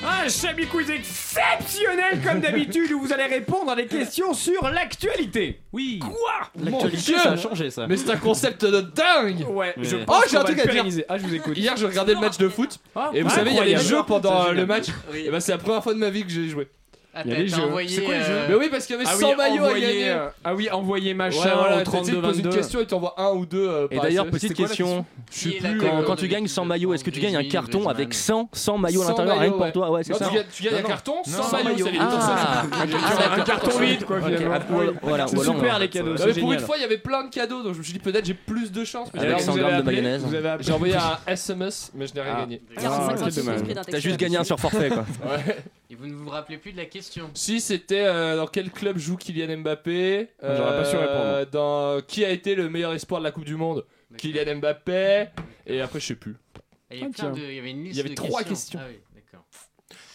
[0.06, 5.62] Un un chabicouille exceptionnel comme d'habitude où vous allez répondre à des questions sur l'actualité.
[5.72, 6.00] Oui.
[6.00, 6.52] Quoi?
[6.62, 7.88] L'actualité, ça a changé ça.
[7.88, 9.46] Mais c'est un concept de dingue.
[9.50, 9.74] Ouais.
[9.78, 10.86] Je oh, j'ai un truc à dire.
[11.08, 11.58] Ah, je vous écoute.
[11.58, 13.78] Hier, je regardais le match de foot ah, et vous savez, il y a les
[13.78, 14.88] jeux pendant le match.
[15.14, 16.68] Et bah, c'est la première fois de ma vie que j'ai joué.
[17.12, 17.64] Ah, il y a les jeux.
[17.64, 19.36] Envoyé, c'est quoi les jeux euh, Mais oui, parce qu'il y avait ah 100 oui,
[19.36, 20.28] maillots envoyé, à gagner.
[20.44, 22.16] Ah oui, envoyer euh, ah machin ouais, voilà, 32 22.
[22.16, 23.68] Tu poses une question et tu envoies un ou deux.
[23.68, 25.06] Euh, et d'ailleurs, assez, petite question.
[25.32, 27.44] Je sais plus, euh, quand, quand tu gagnes 100 maillots, est-ce que tu gagnes un
[27.44, 30.30] carton avec 100, 100 maillots à l'intérieur rien que pour toi Ouais, c'est ça.
[30.54, 31.88] Tu gagnes un carton 100 maillots.
[31.88, 34.56] Un carton vide, quoi, finalement.
[34.56, 36.16] Ah, voilà, super les cadeaux.
[36.40, 38.26] Pour une fois, il y avait plein de cadeaux, donc je me suis dit peut-être
[38.26, 39.10] j'ai plus de chance.
[39.18, 40.24] Avec 100 grammes de mayonnaise.
[40.60, 42.62] J'ai envoyé un SMS, mais je n'ai rien gagné.
[43.90, 45.06] T'as juste gagné un sur forfait, quoi.
[45.26, 45.58] Ouais.
[45.92, 49.00] Et vous ne vous rappelez plus de la question Si, c'était euh, dans quel club
[49.00, 50.30] joue Kylian Mbappé?
[50.40, 51.52] Ah, j'aurais pas su euh, répondre.
[51.52, 53.86] Dans qui a été le meilleur espoir de la Coupe du Monde?
[54.16, 55.30] Kylian Mbappé.
[55.66, 56.36] Et après, je sais plus.
[56.56, 56.60] Ah,
[56.92, 58.80] ah, il y, avait, trois questions.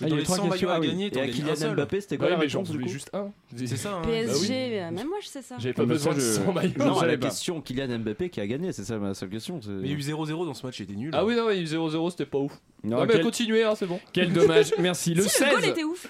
[0.03, 1.75] Ah, dans les 100 maillots à gagner, t'en gagnes un.
[1.75, 3.31] Mbappé, c'était quoi la réponse du coup juste un.
[3.57, 3.95] C'est ça.
[3.95, 4.03] Hein.
[4.03, 5.57] Bah PSG, euh, même moi je sais ça.
[5.59, 6.85] J'avais pas besoin de 100 maillots.
[6.85, 9.61] Non, la question Kylian Mbappé qui a gagné, c'est ça ma seule question.
[9.67, 11.11] Mais il y a eu 0-0 dans ce match, était nul.
[11.15, 12.61] Ah oui non, il y a eu 0-0, c'était pas ouf.
[12.83, 14.01] Non, mais continuez, hein, c'est bon.
[14.13, 14.75] Quel dommage.
[14.79, 15.15] Merci.
[15.15, 15.47] Le 16.
[15.47, 16.09] Le goal était ouf.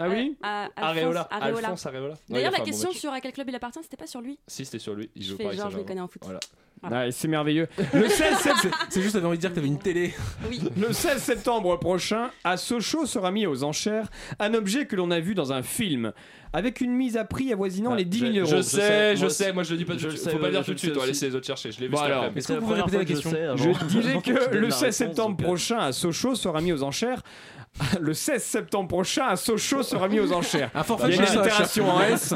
[0.00, 1.26] Ah oui euh, à, Areola.
[1.30, 1.74] Areola.
[2.28, 4.38] D'ailleurs, la question sur à quel club il appartient, c'était pas sur lui.
[4.46, 5.10] Si, c'était sur lui.
[5.16, 6.22] Il joue fais Paris genre, je les connais en foot.
[6.24, 6.38] Voilà.
[6.82, 7.68] Ah, c'est merveilleux.
[7.94, 8.36] Le 16
[8.88, 10.14] c'est juste, t'avais envie de dire que t'avais une télé.
[10.76, 15.20] Le 16 septembre prochain, à Sochaux sera mis aux enchères un objet que l'on a
[15.20, 16.12] vu dans un film,
[16.52, 18.46] avec une mise à prix avoisinant ah, les 10 000 euros.
[18.46, 20.52] Je sais, je sais, moi je le dis pas, je, je sais, faut pas le
[20.52, 20.92] dire tout de suite.
[20.94, 21.00] On hein.
[21.00, 21.72] va laisser les autres chercher.
[21.72, 21.96] Je l'ai vu.
[21.96, 25.78] Alors, est-ce que vous pouvez répéter la question Je, disais que le 16 septembre prochain,
[25.78, 27.22] à Sochaux sera mis aux enchères
[28.00, 30.70] le 16 septembre prochain, un Sochaux sera mis aux enchères.
[30.74, 32.34] Un forfait Il y une en S.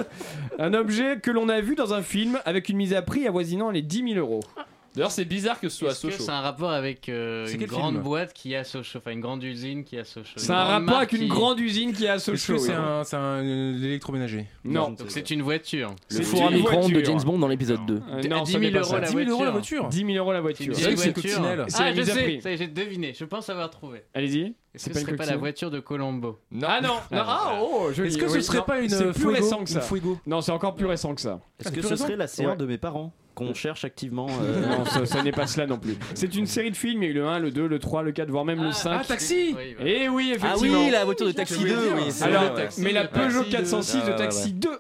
[0.59, 3.71] Un objet que l'on a vu dans un film avec une mise à prix avoisinant
[3.71, 4.41] les 10 000 euros.
[4.57, 6.23] Ah, D'ailleurs, c'est bizarre que ce soit à Sochaux.
[6.23, 9.43] C'est un rapport avec euh, une grande boîte qui est à Sochaux, enfin une grande
[9.43, 10.35] usine qui est à Sochaux.
[10.37, 12.59] C'est un rapport avec une grande usine qui est à Sochaux.
[12.59, 14.47] C'est un, c'est un euh, électroménager.
[14.65, 14.91] Non.
[14.91, 15.95] Donc c'est une voiture.
[16.11, 17.95] Le four à micro de James Bond dans l'épisode 2.
[17.95, 19.89] Euh, non, 10 000 euros la, voiture.
[19.89, 20.75] 10 000 euros la voiture.
[20.77, 22.57] C'est vrai que ah, c'est Ah, je sais.
[22.57, 23.15] J'ai deviné.
[23.19, 24.03] Je pense avoir trouvé.
[24.15, 24.55] Allez-y.
[24.75, 26.39] Ce que serait pas la voiture de Colombo.
[26.63, 29.83] Ah non, ah, ah oh, Est-ce que ce serait pas une plus récent que ça
[30.27, 31.41] Non, c'est encore plus récent que ça.
[31.59, 33.55] Est-ce ah, que ce serait la C1 de mes parents qu'on euh.
[33.55, 34.29] cherche activement.
[34.43, 34.67] Euh...
[34.67, 35.97] Non, ça, ça n'est pas cela non plus.
[36.15, 38.03] C'est une série de films, il y a eu le 1, le 2, le 3
[38.03, 38.99] le 4, voire même ah, le 5.
[39.01, 39.77] Ah, Taxi oui.
[39.81, 40.79] Et eh ah oui, effectivement.
[40.79, 41.65] Ah oui, la voiture de Taxi 2,
[41.97, 42.69] oui, Alors, vrai, ouais.
[42.79, 44.71] Mais la Peugeot 406 de Taxi 2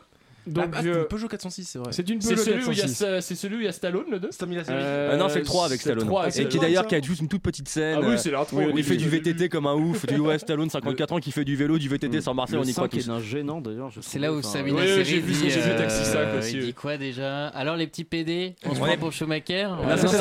[0.46, 1.04] donc, ah, euh...
[1.04, 1.92] Peugeot 406, c'est vrai.
[1.92, 3.04] C'est une Peugeot celui 406.
[3.20, 5.66] C'est celui où il y a Stallone, le 2 euh, euh, Non, c'est le 3
[5.66, 6.06] avec Stallone.
[6.06, 7.98] 3 avec et qui d'ailleurs, qui a juste une toute petite scène.
[8.02, 8.58] Ah oui, c'est l'intro.
[8.58, 10.04] Où il oui, fait du VTT comme un ouf.
[10.06, 11.16] Du ouais, Stallone, 54 le...
[11.16, 13.20] ans, qui fait du vélo, du VTT sans Marseille, on y croit qu'il est d'un
[13.20, 13.90] gênant d'ailleurs.
[14.00, 16.56] C'est là où Samina ouais, J'ai vu Taxi euh, 5 aussi.
[16.56, 17.48] Il dit quoi déjà?
[17.48, 19.68] Alors les petits PD, on se prend pour Schumacher.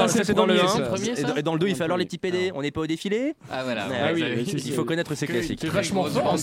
[0.08, 1.36] C'est dans le 1.
[1.38, 3.34] Et dans le 2, il fait alors les petits PD, on n'est pas au défilé?
[3.50, 3.88] Ah voilà.
[4.14, 5.66] Il faut connaître ses classiques.
[5.66, 6.38] vachement fort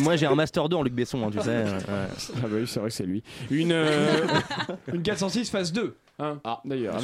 [0.00, 1.64] Moi, j'ai un Master 2 en Luc Besson, hein, tu sais.
[1.88, 3.22] Ah bah oui, c'est vrai c'est lui.
[3.50, 4.26] Une, euh,
[4.92, 5.96] une 406 phase 2.
[6.20, 6.96] Hein, ah, d'ailleurs,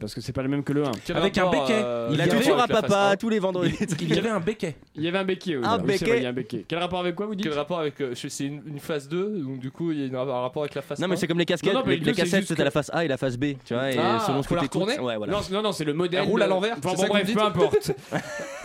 [0.00, 0.92] parce que c'est pas le même que le 1.
[1.14, 1.82] Avec un béquet.
[1.82, 3.76] Euh, il a toujours Culture à papa tous les vendredis.
[4.00, 4.76] Il y avait un béquet.
[4.94, 5.56] Il y avait un béquet.
[5.56, 6.64] oui, Un béquet.
[6.68, 8.00] Quel rapport avec quoi vous dites Quel rapport avec.
[8.00, 10.82] Euh, c'est une, phase 2, donc du coup, il y a un rapport avec la
[10.82, 11.74] phase Non, mais c'est comme les casquettes.
[11.86, 13.54] Les, les c'est cassettes, c'était la phase A et la phase B.
[13.64, 15.18] Tu vois, et Ah, selon ce faut la.
[15.26, 16.22] Non, Non, c'est le modèle.
[16.22, 17.92] Elle roule à l'envers, Enfin, bon, bref, peu importe.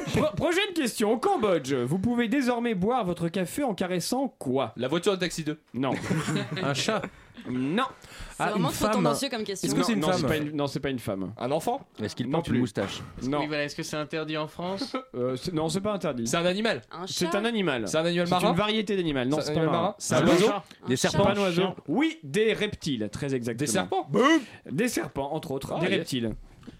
[0.36, 1.13] Prochaine question.
[1.13, 4.73] Au Cambodge, vous pouvez désormais boire votre café en caressant quoi?
[4.77, 5.57] La voiture de taxi 2.
[5.73, 5.93] Non.
[6.62, 7.01] Un chat.
[7.49, 7.83] Non.
[8.39, 9.67] Ah, c'est vraiment trop tendancieux comme question.
[9.67, 11.33] Est-ce que c'est une femme Non, c'est pas une femme.
[11.37, 11.85] Un enfant?
[12.01, 13.01] Est-ce qu'il porte une moustache?
[13.23, 13.41] Non.
[13.51, 14.95] Est-ce que c'est interdit en France?
[15.15, 16.25] Euh, non, c'est pas interdit.
[16.25, 17.87] C'est un animal C'est un animal.
[17.87, 19.27] C'est un animal marin une variété d'animal.
[19.27, 19.95] Non, c'est pas marin.
[19.99, 20.51] C'est un oiseau
[20.87, 21.67] Des serpents Pas un oiseau.
[21.87, 23.65] Oui, des reptiles, très exactement.
[23.65, 24.07] Des serpents
[24.71, 25.73] Des serpents, entre autres.
[25.75, 26.35] Ah, des reptiles.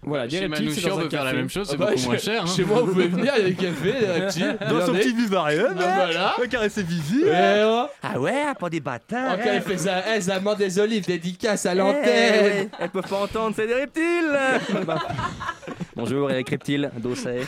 [0.06, 2.00] Voilà, des chez reptiles, Manouchian, on peut faire la même chose, c'est ah beaucoup bah,
[2.06, 2.42] moins cher.
[2.42, 2.46] hein.
[2.46, 4.56] Chez moi, vous pouvez venir, il y a des cafés, des reptiles.
[4.68, 6.34] Dans son petit vivarium, Ah, voilà.
[6.42, 7.22] on caresser Vivi.
[7.26, 7.86] Eh, hein.
[7.86, 7.86] oh.
[8.02, 9.32] Ah ouais, pas des bâtards.
[9.38, 10.02] Encore, il fait ça.
[10.16, 12.68] Eh, ça mord des olives, dédicace à eh, l'antenne.
[12.78, 14.84] Elles peuvent pas entendre, c'est des reptiles.
[14.86, 14.98] Bah.
[15.96, 17.40] Bonjour, Eric Reptile, dossier.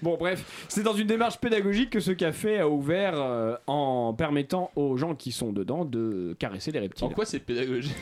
[0.00, 4.70] Bon, bref, c'est dans une démarche pédagogique que ce café a ouvert euh, en permettant
[4.76, 7.06] aux gens qui sont dedans de caresser les reptiles.
[7.06, 7.92] En quoi c'est pédagogique?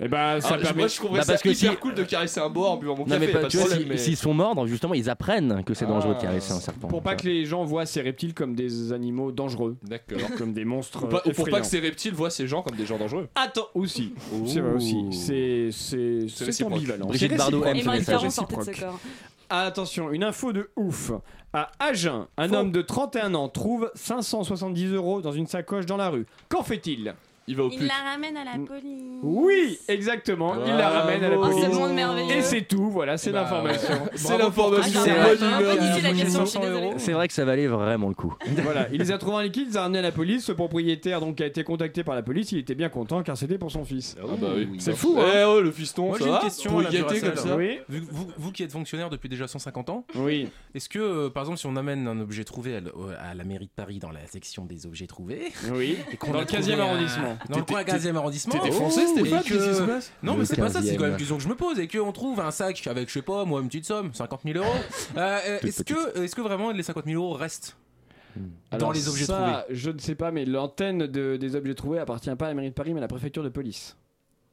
[0.00, 0.78] Et bah, ça Ah, permet.
[0.80, 2.76] Moi, je trouvais Bah, ça parce que hyper si- cool de caresser un bois en
[2.78, 3.82] buvant mon Non, café, mais pas, pas- de tu vois, problème.
[3.84, 6.22] si- mais- s'ils sont morts, donc justement, ils apprennent que c'est dangereux de Ah.
[6.22, 6.88] caresser un serpent.
[6.88, 10.18] Pour pas que les gens voient ces reptiles comme des animaux dangereux, D'accord.
[10.36, 11.04] comme des monstres.
[11.04, 13.28] Ou pas- ou pour pas que ces reptiles voient ces gens comme des gens dangereux.
[13.34, 14.12] Attends, aussi.
[14.46, 15.04] C'est vrai aussi.
[15.12, 17.06] C'est c'est ambivalent.
[17.06, 18.22] Brigitte C'est Bardot aime ce message.
[18.22, 18.86] De
[19.48, 21.12] attention, une info de ouf.
[21.52, 26.10] À Agen, un homme de 31 ans trouve 570 euros dans une sacoche dans la
[26.10, 26.26] rue.
[26.48, 27.14] Qu'en fait-il?
[27.48, 29.02] Il va au Il la ramène à la police.
[29.22, 30.54] Oui, exactement.
[30.64, 30.98] Il la Bravo.
[30.98, 31.58] ramène à la Oh, police.
[31.60, 32.34] c'est le monde merveilleux.
[32.36, 32.90] Et c'est tout.
[32.90, 33.94] Voilà, c'est Bah, l'information.
[34.14, 35.00] C'est l'information.
[35.04, 36.82] C'est Bonne pas humeur du du tout la question, je suis 500 désolée.
[36.86, 36.94] euros.
[36.98, 38.34] C'est vrai que ça valait vraiment le coup.
[38.64, 40.44] Voilà, il les a trouvés en liquide, il les a ramenés à la police.
[40.44, 42.50] Ce propriétaire donc a été contacté par la police.
[42.52, 44.16] Il était bien content car c'était pour son fils.
[44.20, 44.68] Ah bah oui.
[44.78, 45.16] C'est fou.
[45.18, 47.20] Eh hein oh, le fiston, Moi ça j'ai une va question Pour Alain y gâter
[47.20, 47.34] Duracell.
[47.34, 47.78] comme ça Oui.
[47.88, 50.48] Vu que vous, vous qui êtes fonctionnaire depuis déjà 150 ans, Oui.
[50.74, 53.44] est-ce que euh, par exemple si on amène un objet trouvé à, l- à la
[53.44, 55.96] mairie de Paris dans la section des objets trouvés, Oui.
[56.12, 57.35] et qu'on Dans le trouvé 15e un- arrondissement.
[57.48, 60.12] Dans le coin 15e arrondissement, t'étais oh, français, Stéphane et Qu'est-ce qui se passe?
[60.22, 60.96] Non Le mais c'est pas ça, c'est 15e.
[60.96, 63.14] quand même une question que je me pose et qu'on trouve un sac avec je
[63.14, 64.66] sais pas moi une petite somme, 50 000 euros.
[65.16, 67.76] Euh, euh, est-ce que est-ce que vraiment les 50 000 euros restent
[68.36, 68.42] dans
[68.76, 69.78] Alors les objets ça, trouvés?
[69.78, 72.68] Je ne sais pas, mais l'antenne de- des objets trouvés appartient pas à la mairie
[72.70, 73.96] de Paris, mais à la préfecture de police.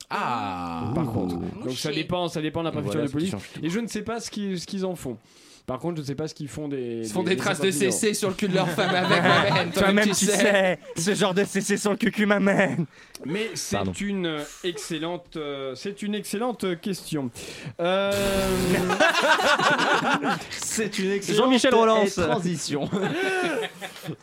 [0.09, 1.37] Ah Par contre.
[1.37, 3.35] Donc ça dépend, ça dépend de la préfecture Voilà de police.
[3.63, 5.17] Et je ne sais pas ce qu'ils ce qu'ils en font.
[5.65, 7.03] Par contre, je ne sais pas ce qu'ils font des.
[7.05, 7.97] Ils font des traces de 50 000 euros.
[7.97, 11.45] CC sur le cul de leur femme avec ma Toi-même, tu sais, ce genre de
[11.45, 12.85] CC sur le cucu m'amène.
[13.25, 17.31] Mais c'est une euh, excellente, euh, c'est une excellente question.
[17.79, 18.11] Euh,
[20.49, 22.15] C'est une excellente Jean-Michel Rolance.
[22.15, 22.89] transition.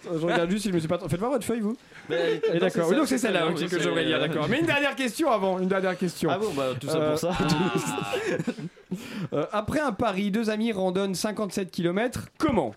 [0.04, 0.98] je regarde juste si je me suis pas.
[1.08, 1.76] Faites voir votre feuille, vous.
[2.08, 2.88] Mais- Et d'accord.
[2.90, 4.46] Oui, donc c'est celle-là ok, oui, que devrais lire, d'accord.
[4.48, 6.30] Mais une dernière question avant, une dernière question.
[6.30, 7.32] Ah bon, bah tout ça Euh, pour ça.
[9.32, 12.26] Euh, après un pari, deux amis randonnent 57 km.
[12.38, 12.74] Comment?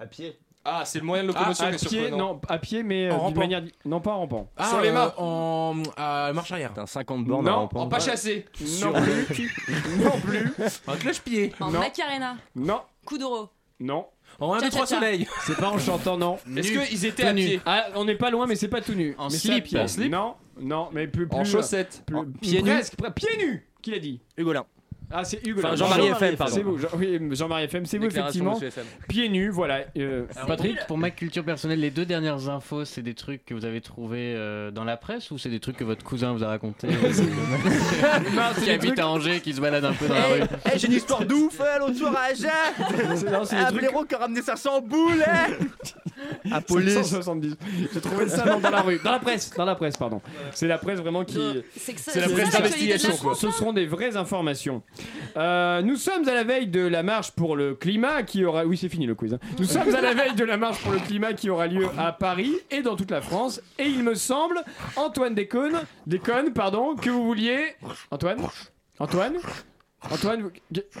[0.00, 0.36] À pied.
[0.64, 2.34] Ah, c'est le moyen de locomotion à, qui est pied, surprenant.
[2.34, 3.40] non, à pied, mais euh, En d'une rampant.
[3.40, 4.50] manière, non pas en rampant.
[4.56, 5.12] Ah, Sur les euh, mains.
[5.18, 6.72] en à marche arrière.
[6.74, 7.86] T'as un 50 bornes Non, à En rampant.
[7.88, 8.46] pas chassé.
[8.82, 9.54] Non plus,
[10.02, 10.50] non plus,
[10.86, 11.52] En cloche-pied.
[11.60, 11.80] En Non.
[11.80, 12.36] Macarena.
[12.56, 13.50] non, Coup d'euro.
[13.78, 14.06] non.
[14.40, 14.86] En 1 2 3 Tcha-tcha-tcha.
[14.96, 15.28] soleil.
[15.46, 16.38] C'est pas en chantant, non.
[16.56, 17.44] Est-ce qu'ils étaient Tout à nu.
[17.44, 17.60] pied?
[17.66, 19.14] Ah, on n'est pas loin, mais c'est pas tout nu.
[19.18, 19.64] En mais c'est à slip.
[19.64, 19.78] pied.
[19.80, 22.02] En slip Non, non, mais plus, plus En chaussettes.
[22.06, 23.68] plus- En pieds nus presque, pre- pieds nus.
[23.82, 24.64] Qui l'a dit Hugolin.
[25.12, 25.60] Ah, c'est Hugo.
[25.64, 25.76] Enfin.
[25.76, 26.54] Jean-Marie Jean- FM, pardon.
[26.54, 28.58] C'est vous, Jean- oui, Jean-Marie FM, c'est vous effectivement.
[29.08, 29.80] Pieds nus, voilà.
[29.96, 33.64] euh, Patrick, pour ma culture personnelle, les deux dernières infos, c'est des trucs que vous
[33.64, 36.48] avez trouvés euh, dans la presse ou c'est des trucs que votre cousin vous a
[36.48, 36.88] raconté
[38.64, 40.40] Qui habite à Angers, qui se balade un peu dans la rue.
[40.74, 42.48] Eh, j'ai une histoire d'ouf, hein, l'autre soir à Agen.
[43.16, 45.46] C'est- non, c'est des Un trucs- blaireau qui a ramené 500 boules, hein.
[46.50, 46.94] À police.
[46.94, 47.56] 570.
[47.92, 49.00] J'ai trouvé ça dans, dans la rue.
[49.04, 50.20] Dans la presse, dans la presse, pardon.
[50.52, 51.38] C'est la presse vraiment qui.
[51.76, 53.12] C'est que ça- C'est la c'est presse ça l'actualité de la d'investigation.
[53.16, 54.82] France, Ce seront des vraies informations.
[55.36, 58.64] Euh, nous sommes à la veille de la marche pour le climat qui aura.
[58.64, 59.34] Oui, c'est fini le quiz.
[59.34, 59.38] hein.
[59.58, 62.12] Nous sommes à la veille de la marche pour le climat qui aura lieu à
[62.12, 63.60] Paris et dans toute la France.
[63.78, 64.60] Et il me semble,
[64.96, 67.74] Antoine Déconne, Déconne, pardon, que vous vouliez.
[68.10, 68.38] Antoine
[68.98, 69.36] Antoine
[70.10, 70.50] Antoine, vous-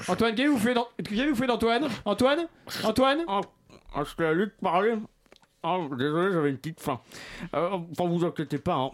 [0.08, 2.48] Antoine, qu'est-ce que vous faites d'Antoine Antoine
[2.84, 3.18] Antoine?
[3.28, 3.40] Ah,
[4.04, 4.94] je t'ai lu parler.
[5.62, 7.00] Ah, désolé, j'avais une petite faim.
[7.54, 8.74] Euh, enfin, vous inquiétez pas.
[8.74, 8.90] Hein.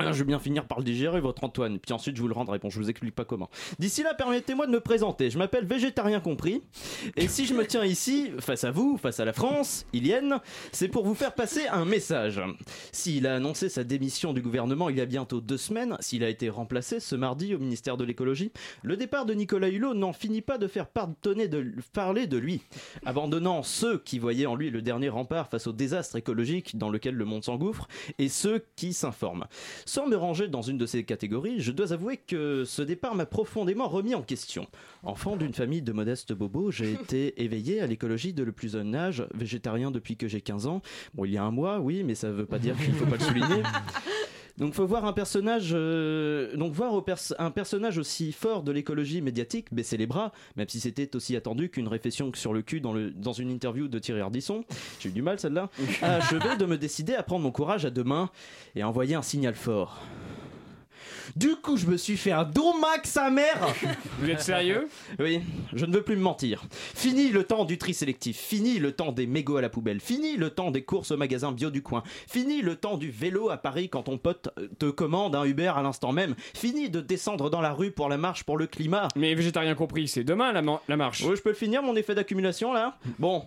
[0.00, 2.34] Ah, Je vais bien finir par le digérer, votre Antoine, puis ensuite je vous le
[2.34, 2.58] rendrai.
[2.58, 3.50] Bon, je vous explique pas comment.
[3.78, 5.30] D'ici là, permettez-moi de me présenter.
[5.30, 6.62] Je m'appelle Végétarien Compris.
[7.16, 10.40] Et si je me tiens ici, face à vous, face à la France, Ilienne,
[10.72, 12.40] c'est pour vous faire passer un message.
[12.92, 16.28] S'il a annoncé sa démission du gouvernement il y a bientôt deux semaines, s'il a
[16.28, 20.42] été remplacé ce mardi au ministère de l'écologie, le départ de Nicolas Hulot n'en finit
[20.42, 22.62] pas de faire pardonner de parler de lui,
[23.04, 27.14] abandonnant ceux qui voyaient en lui le dernier rempart face au désastre écologique dans lequel
[27.14, 29.46] le monde s'engouffre et ceux qui s'informent.
[29.90, 33.26] Sans me ranger dans une de ces catégories, je dois avouer que ce départ m'a
[33.26, 34.68] profondément remis en question.
[35.02, 38.94] Enfant d'une famille de modestes bobos, j'ai été éveillé à l'écologie de le plus jeune
[38.94, 40.80] âge, végétarien depuis que j'ai 15 ans.
[41.14, 43.16] Bon, il y a un mois, oui, mais ça veut pas dire qu'il faut pas
[43.16, 43.64] le souligner.
[44.60, 48.70] Donc faut voir un personnage, euh, donc voir au pers- un personnage aussi fort de
[48.70, 52.80] l'écologie médiatique baisser les bras, même si c'était aussi attendu qu'une réflexion sur le cul
[52.82, 54.64] dans, le, dans une interview de Thierry Ardisson,
[55.00, 55.70] j'ai eu du mal celle-là,
[56.02, 58.28] a achevé de me décider à prendre mon courage à deux mains
[58.76, 59.98] et à envoyer un signal fort.
[61.36, 63.68] Du coup, je me suis fait un don max à mère.
[64.18, 64.88] Vous êtes sérieux?
[65.18, 65.40] Oui,
[65.72, 66.64] je ne veux plus me mentir.
[66.70, 70.36] Fini le temps du tri sélectif, fini le temps des mégots à la poubelle, fini
[70.36, 73.56] le temps des courses au magasin bio du coin, fini le temps du vélo à
[73.56, 77.50] Paris quand ton pote euh, te commande un Uber à l'instant même, fini de descendre
[77.50, 79.08] dans la rue pour la marche pour le climat.
[79.16, 81.22] Mais végétarien compris, c'est demain la, marche.
[81.22, 82.96] Oui, je peux le finir mon effet d'accumulation là?
[83.18, 83.44] Bon.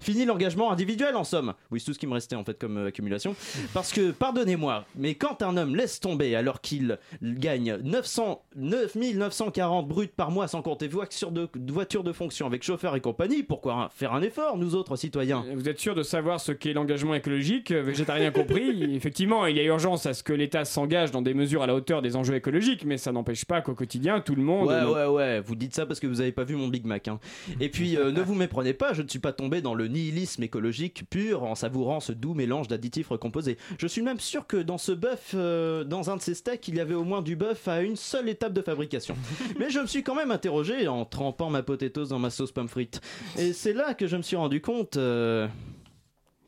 [0.00, 1.54] Fini l'engagement individuel en somme.
[1.70, 3.34] Oui, c'est tout ce qui me restait en fait comme euh, accumulation.
[3.74, 10.08] Parce que, pardonnez-moi, mais quand un homme laisse tomber alors qu'il gagne 900, 9940 bruts
[10.08, 14.12] par mois sans compter voiture de, voiture de fonction avec chauffeur et compagnie, pourquoi faire
[14.12, 15.44] un effort, nous autres citoyens?
[15.54, 18.94] Vous êtes sûr de savoir ce qu'est l'engagement écologique, euh, végétarien compris?
[18.94, 21.74] Effectivement, il y a urgence à ce que l'État s'engage dans des mesures à la
[21.74, 24.68] hauteur des enjeux écologiques, mais ça n'empêche pas qu'au quotidien, tout le monde.
[24.68, 27.08] Ouais, ouais, ouais, vous dites ça parce que vous avez pas vu mon Big Mac.
[27.08, 27.18] hein.
[27.60, 30.42] Et puis, euh, ne vous méprenez pas, je ne suis pas tombé dans le nihilisme
[30.42, 33.58] écologique pur en savourant ce doux mélange d'additifs recomposés.
[33.78, 36.76] Je suis même sûr que dans ce bœuf, euh, dans un de ces steaks, il
[36.76, 39.16] y avait au moins du bœuf à une seule étape de fabrication.
[39.58, 42.68] Mais je me suis quand même interrogé en trempant ma potatoes dans ma sauce pomme
[42.68, 43.00] frite.
[43.36, 44.96] Et c'est là que je me suis rendu compte.
[44.96, 45.48] euh,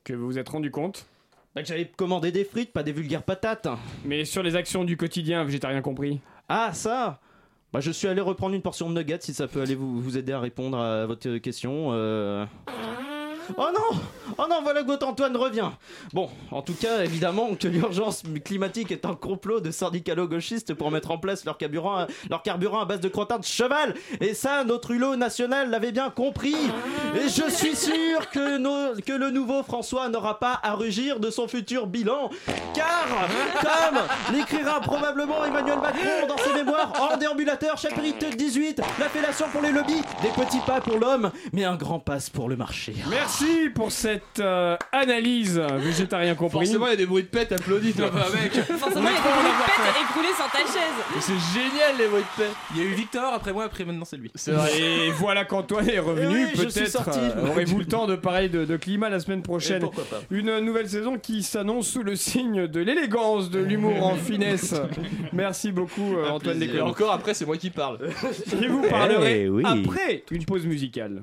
[0.05, 1.07] Que vous vous êtes rendu compte
[1.55, 3.67] bah, que j'avais commandé des frites, pas des vulgaires patates.
[4.05, 6.21] Mais sur les actions du quotidien, j'ai rien compris.
[6.49, 7.19] Ah, ça
[7.73, 10.17] bah, Je suis allé reprendre une portion de nuggets si ça peut aller vous, vous
[10.17, 11.89] aider à répondre à votre question.
[11.93, 12.47] euh.
[13.57, 13.99] Oh non
[14.39, 15.71] Oh non, voilà que Antoine revient.
[16.13, 21.11] Bon, en tout cas, évidemment que l'urgence climatique est un complot de syndicalo-gauchistes pour mettre
[21.11, 23.95] en place leur carburant, à, base de crottin de cheval.
[24.21, 26.57] Et ça, notre hulot national l'avait bien compris.
[27.17, 31.49] Et je suis sûr que, que le nouveau François n'aura pas à rugir de son
[31.49, 32.31] futur bilan.
[32.75, 33.07] Car,
[33.61, 39.63] comme l'écrira probablement Emmanuel Macron dans ses mémoires hors déambulateur, chapitre 18, la fellation pour
[39.63, 42.95] les lobbies, des petits pas pour l'homme, mais un grand pas pour le marché.
[43.09, 43.40] Merci
[43.75, 46.67] pour cette euh, analyse végétarien compris.
[46.67, 48.53] Forcément, il y a des bruits de pète applaudis, toi, mec.
[48.79, 50.97] Forcément, il y a des bruits de pète écroulés sur ta chaise.
[51.15, 52.53] Mais C'est génial les bruits de pète.
[52.75, 54.31] Il y a eu Victor, après moi, après maintenant c'est lui.
[54.35, 54.71] C'est vrai.
[54.81, 56.47] Et voilà qu'Antoine est revenu.
[56.47, 59.79] Oui, Peut-être euh, aurez-vous le temps de parler de, de climat la semaine prochaine.
[59.79, 60.21] Et pourquoi pas.
[60.31, 64.75] Une nouvelle saison qui s'annonce sous le signe de l'élégance, de l'humour en finesse.
[65.33, 67.99] Merci beaucoup euh, Antoine Et encore après, c'est moi qui parle.
[68.63, 69.63] Et vous parlerez Eh oui.
[69.67, 71.23] après une pause musicale.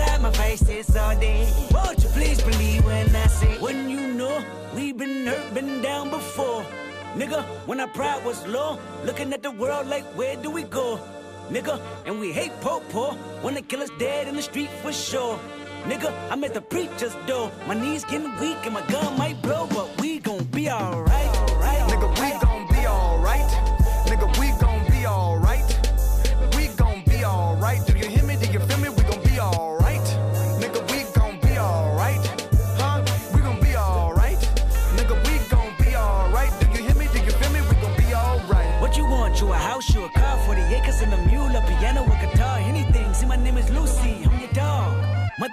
[0.00, 1.52] Trying to side my face all day.
[1.72, 4.42] Won't you please believe when I say, when you know
[4.74, 6.64] we've been hurt, been down before.
[7.14, 10.98] Nigga, when our pride was low, looking at the world like, where do we go?
[11.50, 15.38] Nigga, and we hate po po, wanna kill us dead in the street for sure.
[15.84, 17.50] Nigga, I'm at the preacher's door.
[17.66, 21.49] My knees getting weak and my gun might blow, but we gon' be alright.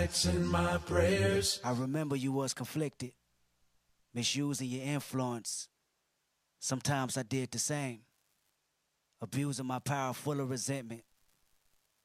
[0.00, 1.60] Nights and my prayers.
[1.64, 3.12] I remember you was conflicted,
[4.14, 5.68] misusing your influence.
[6.58, 8.00] Sometimes I did the same,
[9.20, 11.02] abusing my power full of resentment,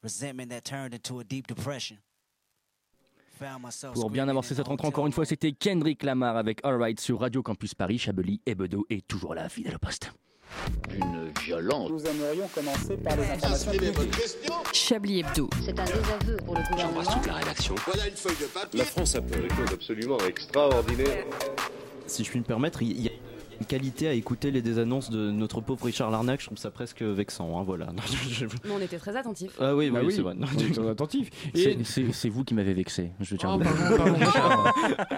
[0.02, 1.98] resentment that turned into a deep depression.
[3.92, 7.42] Pour bien avancer cette rentrée, encore une fois, c'était Kendrick Lamar avec Alright sur Radio
[7.42, 10.10] Campus Paris, Chablis et Bedeau est toujours là, fidèle au poste.
[10.94, 11.90] Une violence.
[11.90, 14.12] Nous aimerions commencer par les informations publiques.
[14.72, 15.50] Chablis Hebdo.
[15.64, 17.02] C'est un désaveu pour le gouvernement.
[17.26, 17.74] la rédaction.
[17.86, 18.78] Voilà une feuille de papier.
[18.78, 21.24] La France a fait des choses absolument extraordinaires.
[22.06, 23.25] Si je puis me permettre, il y a une
[23.64, 27.58] qualité à écouter les désannonces de notre pauvre Richard Larnac, je trouve ça presque vexant.
[27.58, 27.86] hein, voilà.
[27.92, 29.52] Mais on était très attentifs.
[29.60, 30.34] Ah oui, Bah oui, oui, c'est vrai.
[30.38, 31.30] on est très attentif.
[31.54, 33.10] C'est- Et C'est c'est vous qui m'avez vexé.
[33.20, 34.74] Je tiens à Oh, vous pardon, pardon, Richard.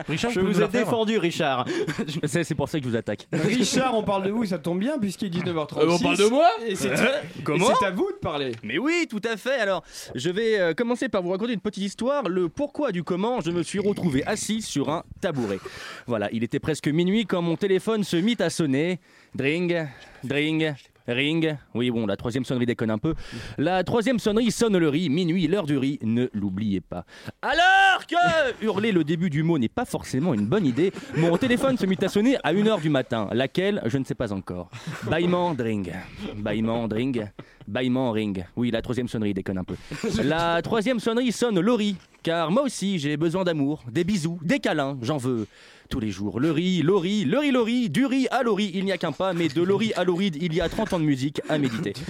[0.09, 1.67] Richard, Je vous ai défendu, Richard.
[2.27, 3.27] C'est pour ça que je vous attaque.
[3.33, 5.79] Richard, on parle de vous, ça tombe bien puisqu'il est 19h36.
[5.79, 6.93] Euh, on parle de moi Et c'est
[7.45, 8.53] Comment et c'est à vous de parler.
[8.63, 9.59] Mais oui, tout à fait.
[9.59, 9.83] Alors,
[10.15, 12.29] je vais euh, commencer par vous raconter une petite histoire.
[12.29, 15.59] Le pourquoi du comment je me suis retrouvé assis sur un tabouret.
[16.07, 19.01] Voilà, il était presque minuit quand mon téléphone se mit à sonner.
[19.35, 19.87] Dring,
[20.25, 20.75] dring.
[21.09, 23.15] Ring, oui bon, la troisième sonnerie déconne un peu.
[23.57, 27.07] La troisième sonnerie sonne le riz, minuit, l'heure du riz, ne l'oubliez pas.
[27.41, 31.79] Alors que hurler le début du mot n'est pas forcément une bonne idée, mon téléphone
[31.79, 33.81] se mit à sonner à 1h du matin, laquelle?
[33.87, 34.69] Je ne sais pas encore.
[35.05, 35.95] Bâillement, dring,
[36.37, 37.27] bâillement, dring,
[37.67, 38.45] bâillement, ring.
[38.57, 39.77] Oui, la troisième sonnerie déconne un peu.
[40.23, 44.99] La troisième sonnerie sonne Laurie, car moi aussi j'ai besoin d'amour, des bisous, des câlins,
[45.01, 45.47] j'en veux
[45.89, 46.41] tous les jours.
[46.41, 49.33] Le riz, Laurie, le riz, Laurie, du riz à Laurie, il n'y a qu'un pas,
[49.33, 51.95] mais de Laurie à Lauride, il y a 30 ans de musique à méditer.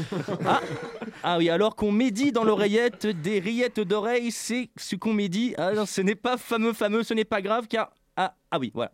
[0.45, 0.61] Ah,
[1.23, 5.55] ah oui, alors qu'on médit dans l'oreillette des rillettes d'oreilles, c'est ce qu'on médit.
[5.59, 7.91] Ah non, ce n'est pas fameux, fameux, ce n'est pas grave, car...
[8.17, 8.93] Ah, ah oui, voilà.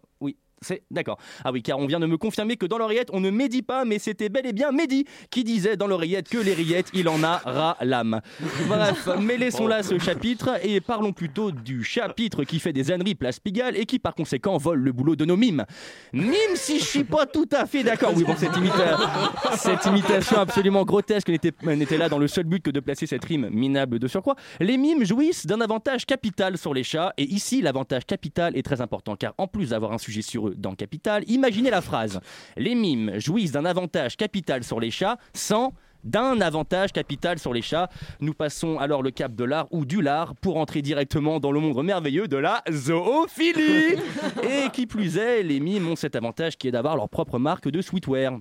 [0.65, 1.19] C'est d'accord.
[1.45, 3.85] Ah oui, car on vient de me confirmer que dans l'oreillette, on ne médit pas,
[3.85, 7.23] mais c'était bel et bien Mehdi qui disait dans l'oreillette que les rillettes, il en
[7.23, 8.21] a ras l'âme.
[8.67, 13.15] Bref, mais laissons là ce chapitre et parlons plutôt du chapitre qui fait des âneries
[13.15, 15.65] place Pigalle et qui par conséquent vole le boulot de nos mimes.
[16.13, 18.13] Mimes, si je suis pas tout à fait d'accord.
[18.17, 22.63] Oui, bon, cette, imita- cette imitation absolument grotesque n'était n'était là dans le seul but
[22.63, 24.37] que de placer cette rime minable de surcroît.
[24.61, 28.81] Les mimes jouissent d'un avantage capital sur les chats et ici l'avantage capital est très
[28.81, 32.21] important car en plus d'avoir un sujet sur eux dans Capital, imaginez la phrase.
[32.57, 35.73] Les mimes jouissent d'un avantage capital sur les chats sans
[36.05, 37.89] d'un avantage capital sur les chats.
[38.21, 41.61] Nous passons alors le cap de l'art ou du lard pour entrer directement dans le
[41.61, 43.97] monde merveilleux de la zoophilie.
[44.43, 47.69] Et qui plus est, les mimes ont cet avantage qui est d'avoir leur propre marque
[47.69, 48.39] de sweetwear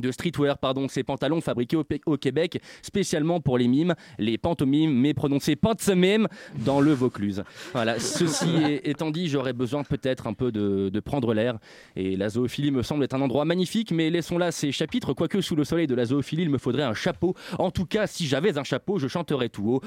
[0.00, 5.14] de streetwear, pardon, ces pantalons fabriqués au, Québec spécialement pour les mimes, les pantomimes, mais
[5.14, 6.28] prononcés pantomime
[6.64, 7.42] dans le Vaucluse.
[7.72, 8.48] Voilà, ceci
[8.84, 11.58] étant dit, j'aurais besoin peut-être un peu de, de prendre l'air,
[11.96, 15.40] et la zoophilie me semble être un endroit magnifique, mais laissons là ces chapitres, quoique
[15.40, 17.34] sous le soleil de la zoophilie, il me faudrait un chapeau.
[17.58, 19.80] En tout cas, si j'avais un chapeau, je chanterais tout haut.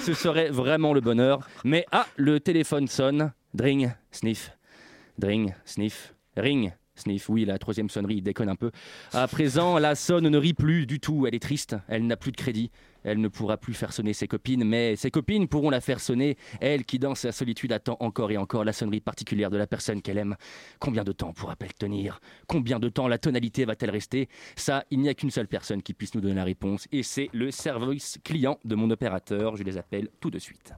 [0.00, 1.40] Ce serait vraiment le bonheur.
[1.64, 3.32] Mais ah, le téléphone sonne.
[3.54, 4.52] Dring, sniff.
[5.18, 6.14] Dring, sniff.
[6.36, 7.28] Ring, sniff.
[7.28, 8.70] Oui, la troisième sonnerie, déconne un peu.
[9.12, 11.26] À présent, la sonne ne rit plus du tout.
[11.26, 11.76] Elle est triste.
[11.88, 12.70] Elle n'a plus de crédit.
[13.04, 16.36] Elle ne pourra plus faire sonner ses copines, mais ses copines pourront la faire sonner.
[16.60, 20.02] Elle qui, dans sa solitude, attend encore et encore la sonnerie particulière de la personne
[20.02, 20.36] qu'elle aime.
[20.78, 22.20] Combien de temps pourra-t-elle tenir?
[22.48, 24.28] Combien de temps la tonalité va-t-elle rester?
[24.56, 27.30] Ça, il n'y a qu'une seule personne qui puisse nous donner la réponse, et c'est
[27.32, 29.56] le service client de mon opérateur.
[29.56, 30.72] Je les appelle tout de suite.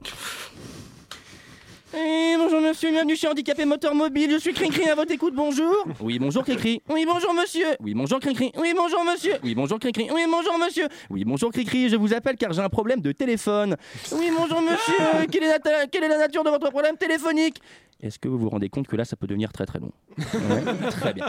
[1.93, 5.75] Eh, bonjour monsieur, bienvenue chez Handicapé Moteur Mobile, je suis Cricri à votre écoute, bonjour
[5.99, 6.81] Oui, bonjour Cricri.
[6.89, 7.65] Oui, bonjour monsieur.
[7.81, 8.51] Oui, bonjour Cricri.
[8.57, 9.33] Oui, bonjour monsieur.
[9.43, 10.07] Oui, bonjour Cricri.
[10.13, 10.87] Oui, bonjour monsieur.
[11.09, 13.75] Oui, bonjour Cricri, je vous appelle car j'ai un problème de téléphone.
[14.13, 17.61] Oui, bonjour monsieur, quelle est la, ta- quelle est la nature de votre problème téléphonique?
[18.01, 19.91] Est-ce que vous vous rendez compte que là, ça peut devenir très très long?
[20.17, 21.25] Ouais, Très bien.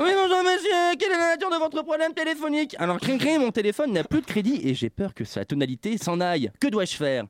[0.00, 2.76] Oui, bonjour monsieur, quelle est la nature de votre problème téléphonique?
[2.78, 6.20] Alors, Cricri, mon téléphone n'a plus de crédit et j'ai peur que sa tonalité s'en
[6.20, 6.52] aille.
[6.60, 7.24] Que dois-je faire?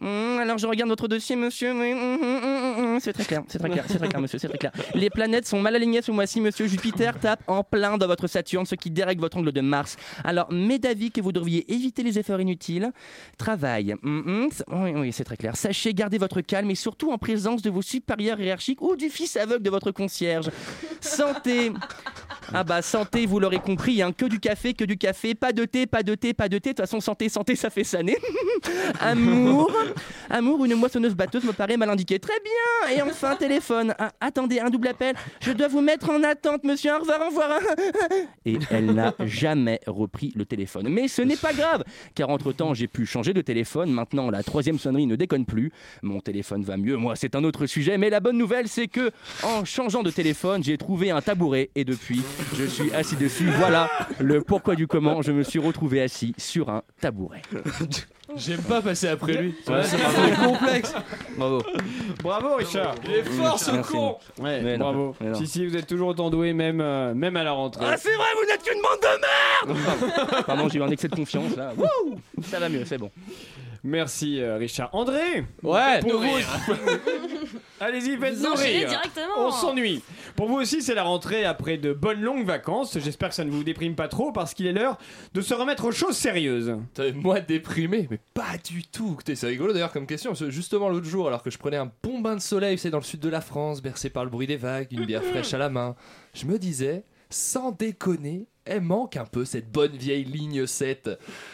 [0.00, 1.70] Hum, alors je regarde votre dossier, monsieur.
[1.70, 4.72] Hum, hum, c'est très clair, c'est très clair, c'est très clair, monsieur, c'est très clair.
[4.94, 6.66] Les planètes sont mal alignées ce mois-ci, monsieur.
[6.66, 9.96] Jupiter tape en plein dans votre Saturne, ce qui dérègle votre angle de Mars.
[10.24, 12.92] Alors, mes d'avis que vous devriez éviter les efforts inutiles.
[13.38, 13.94] Travail.
[14.02, 15.56] Oui, oui, c'est très clair.
[15.56, 19.36] Sachez garder votre calme et surtout en présence de vos supérieurs hiérarchiques ou du fils
[19.36, 20.50] aveugle de votre concierge.
[21.00, 21.72] Santé.
[22.54, 25.64] Ah bah santé, vous l'aurez compris, hein, que du café, que du café, pas de
[25.64, 26.70] thé, pas de thé, pas de thé.
[26.70, 28.16] De toute façon, santé, santé, ça fait saner.
[29.00, 29.70] Amour,
[30.30, 32.18] amour, une moissonneuse batteuse me paraît mal indiqué.
[32.18, 32.96] Très bien.
[32.96, 33.94] Et enfin, téléphone.
[33.98, 35.14] Ah, attendez, un double appel.
[35.40, 36.92] Je dois vous mettre en attente, monsieur.
[36.94, 37.60] Au revoir, au revoir.
[38.44, 40.88] Et elle n'a jamais repris le téléphone.
[40.88, 41.84] Mais ce n'est pas grave,
[42.14, 43.90] car entre-temps, j'ai pu changer de téléphone.
[43.90, 45.72] Maintenant, la troisième sonnerie ne déconne plus.
[46.02, 46.96] Mon téléphone va mieux.
[46.96, 47.98] Moi, c'est un autre sujet.
[47.98, 49.10] Mais la bonne nouvelle, c'est que
[49.42, 52.22] en changeant de téléphone, j'ai trouvé un tabouret et depuis,
[52.56, 53.48] je suis assis dessus.
[53.58, 55.22] Voilà le pourquoi du comment.
[55.22, 57.42] Je me suis retrouvé assis sur un tabouret.
[58.36, 59.54] J'aime pas passer après lui.
[59.68, 60.92] Ouais, c'est complexe.
[61.38, 61.62] Bravo.
[62.22, 62.96] Bravo Richard.
[63.04, 63.92] Il est fort ce Merci.
[63.92, 64.16] con.
[64.38, 65.16] Ouais, non, bravo.
[65.20, 65.34] mais non.
[65.34, 67.84] Si si, vous êtes toujours autant doué même euh, même à la rentrée.
[67.88, 71.14] Ah, c'est vrai, vous n'êtes qu'une bande de merde Pardon, j'ai eu un excès de
[71.14, 71.72] confiance là.
[72.42, 73.10] Ça va mieux, c'est bon.
[73.84, 74.90] Merci euh, Richard.
[74.92, 76.44] André Ouais, Pour vous aussi-
[77.80, 78.88] Allez-y, faites Vous enchaînez nourrir.
[78.88, 79.32] directement.
[79.38, 80.02] On s'ennuie.
[80.34, 82.98] Pour vous aussi, c'est la rentrée après de bonnes longues vacances.
[82.98, 84.98] J'espère que ça ne vous déprime pas trop parce qu'il est l'heure
[85.34, 86.76] de se remettre aux choses sérieuses.
[86.94, 89.10] T'as- Moi déprimé, mais pas du tout.
[89.14, 90.30] Écoutez, c'est rigolo d'ailleurs comme question.
[90.30, 92.90] parce que justement l'autre jour, alors que je prenais un bon bain de soleil, c'est
[92.90, 95.52] dans le sud de la France, bercé par le bruit des vagues, une bière fraîche
[95.54, 95.94] à la main,
[96.34, 101.10] je me disais, sans déconner, elle manque un peu cette bonne vieille ligne 7.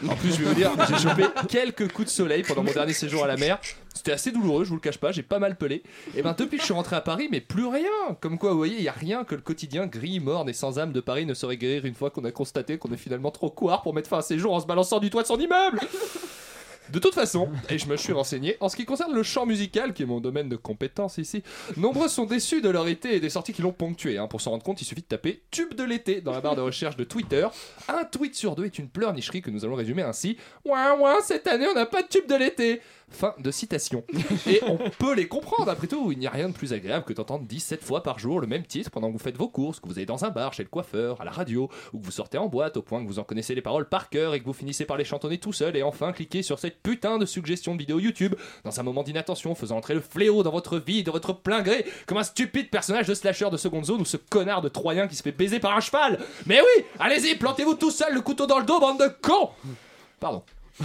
[0.06, 2.92] En plus, je vais vous dire, j'ai chopé quelques coups de soleil pendant mon dernier
[2.92, 3.58] séjour à la mer.
[3.94, 5.82] C'était assez douloureux, je vous le cache pas, j'ai pas mal pelé.
[6.16, 8.16] Et ben depuis que je suis rentré à Paris, mais plus rien.
[8.20, 10.78] Comme quoi, vous voyez, il y a rien que le quotidien gris, morne et sans
[10.78, 13.50] âme de Paris ne saurait guérir une fois qu'on a constaté qu'on est finalement trop
[13.50, 15.80] couard pour mettre fin à ses jours en se balançant du toit de son immeuble.
[16.92, 19.94] De toute façon, et je me suis renseigné, en ce qui concerne le chant musical,
[19.94, 21.42] qui est mon domaine de compétence ici,
[21.78, 24.18] nombreux sont déçus de leur été et des sorties qui l'ont ponctué.
[24.18, 24.26] hein.
[24.28, 26.60] Pour s'en rendre compte, il suffit de taper tube de l'été dans la barre de
[26.60, 27.46] recherche de Twitter.
[27.88, 30.36] Un tweet sur deux est une pleurnicherie que nous allons résumer ainsi.
[30.66, 32.82] Ouin ouin, cette année on n'a pas de tube de l'été.
[33.08, 34.04] Fin de citation.
[34.46, 37.12] Et on peut les comprendre, après tout, il n'y a rien de plus agréable que
[37.12, 39.86] d'entendre 17 fois par jour le même titre pendant que vous faites vos courses, que
[39.86, 42.38] vous allez dans un bar, chez le coiffeur, à la radio, ou que vous sortez
[42.38, 44.54] en boîte au point que vous en connaissez les paroles par cœur et que vous
[44.54, 47.78] finissez par les chantonner tout seul et enfin cliquer sur cette putain de suggestion de
[47.78, 51.32] vidéo YouTube dans un moment d'inattention faisant entrer le fléau dans votre vie de votre
[51.32, 54.68] plein gré comme un stupide personnage de slasher de seconde zone ou ce connard de
[54.68, 56.18] troyen qui se fait baiser par un cheval.
[56.46, 59.50] Mais oui, allez-y, plantez-vous tout seul le couteau dans le dos, bande de cons
[60.20, 60.42] Pardon.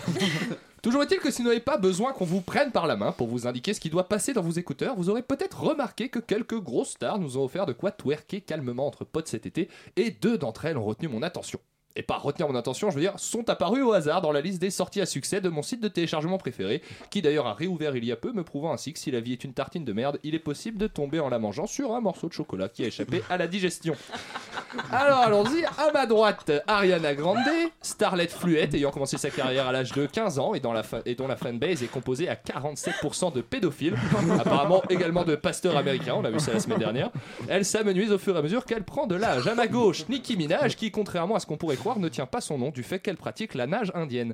[0.84, 3.28] Toujours est-il que si vous n'avez pas besoin qu'on vous prenne par la main pour
[3.28, 6.60] vous indiquer ce qui doit passer dans vos écouteurs, vous aurez peut-être remarqué que quelques
[6.60, 10.38] grosses stars nous ont offert de quoi twerker calmement entre potes cet été, et deux
[10.38, 11.60] d'entre elles ont retenu mon attention.
[12.00, 14.62] Et par retenir mon attention, je veux dire, sont apparues au hasard dans la liste
[14.62, 18.06] des sorties à succès de mon site de téléchargement préféré, qui d'ailleurs a réouvert il
[18.06, 20.20] y a peu, me prouvant ainsi que si la vie est une tartine de merde,
[20.24, 22.88] il est possible de tomber en la mangeant sur un morceau de chocolat qui a
[22.88, 23.96] échappé à la digestion.
[24.92, 27.38] Alors allons-y, à ma droite, Ariana Grande,
[27.82, 31.02] starlet fluette ayant commencé sa carrière à l'âge de 15 ans et, dans la fa-
[31.06, 33.96] et dont la fanbase est composée à 47% de pédophiles,
[34.40, 37.10] apparemment également de pasteurs américains, on a vu ça la semaine dernière.
[37.48, 39.48] Elle s'amenuise au fur et à mesure qu'elle prend de l'âge.
[39.48, 42.42] À ma gauche, Nicki Minaj, qui contrairement à ce qu'on pourrait croire ne tient pas
[42.42, 44.34] son nom du fait qu'elle pratique la nage indienne.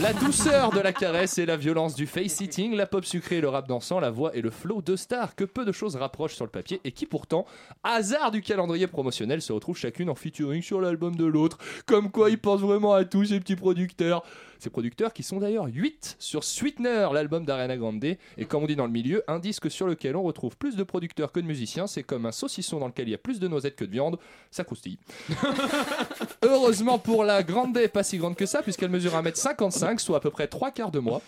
[0.00, 3.68] La douceur de la caresse et la violence du face-sitting, la pop sucrée le rap
[3.68, 6.50] dansant, la voix et le flow de stars que peu de choses rapprochent sur le
[6.50, 7.46] papier et qui pourtant,
[7.84, 11.58] hasard du calendrier promotionnel, se retrouvent chacune en featuring sur l'album de l'autre.
[11.84, 14.24] Comme quoi ils pensent vraiment à tous ces petits producteurs.
[14.58, 17.96] Ces producteurs qui sont d'ailleurs 8 sur Sweetener, l'album d'Ariana Grande.
[18.04, 20.82] Et comme on dit dans le milieu, un disque sur lequel on retrouve plus de
[20.82, 23.48] producteurs que de musiciens, c'est comme un saucisson dans lequel il y a plus de
[23.48, 24.18] noisettes que de viande,
[24.50, 24.98] ça croustille.
[26.42, 30.30] Heureusement pour la Grande, pas si grande que ça, puisqu'elle mesure 1m55, soit à peu
[30.30, 31.22] près 3 quarts de moi.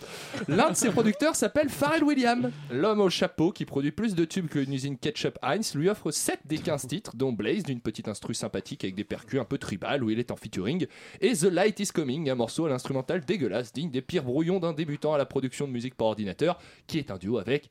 [0.48, 2.50] L'un de ses producteurs s'appelle Pharrell Williams.
[2.70, 6.40] L'homme au chapeau, qui produit plus de tubes qu'une usine ketchup Heinz, lui offre 7
[6.44, 10.04] des 15 titres, dont Blaze, d'une petite instru sympathique avec des percus un peu tribal
[10.04, 10.86] où il est en featuring,
[11.20, 14.72] et The Light is Coming, un morceau à l'instrumental dégueulasse, digne des pires brouillons d'un
[14.72, 17.70] débutant à la production de musique par ordinateur, qui est un duo avec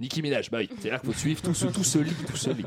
[0.00, 0.50] Nicki Minaj.
[0.50, 2.66] Bah oui, c'est là qu'il faut suivre, tout se, tout se lit, tout se lit.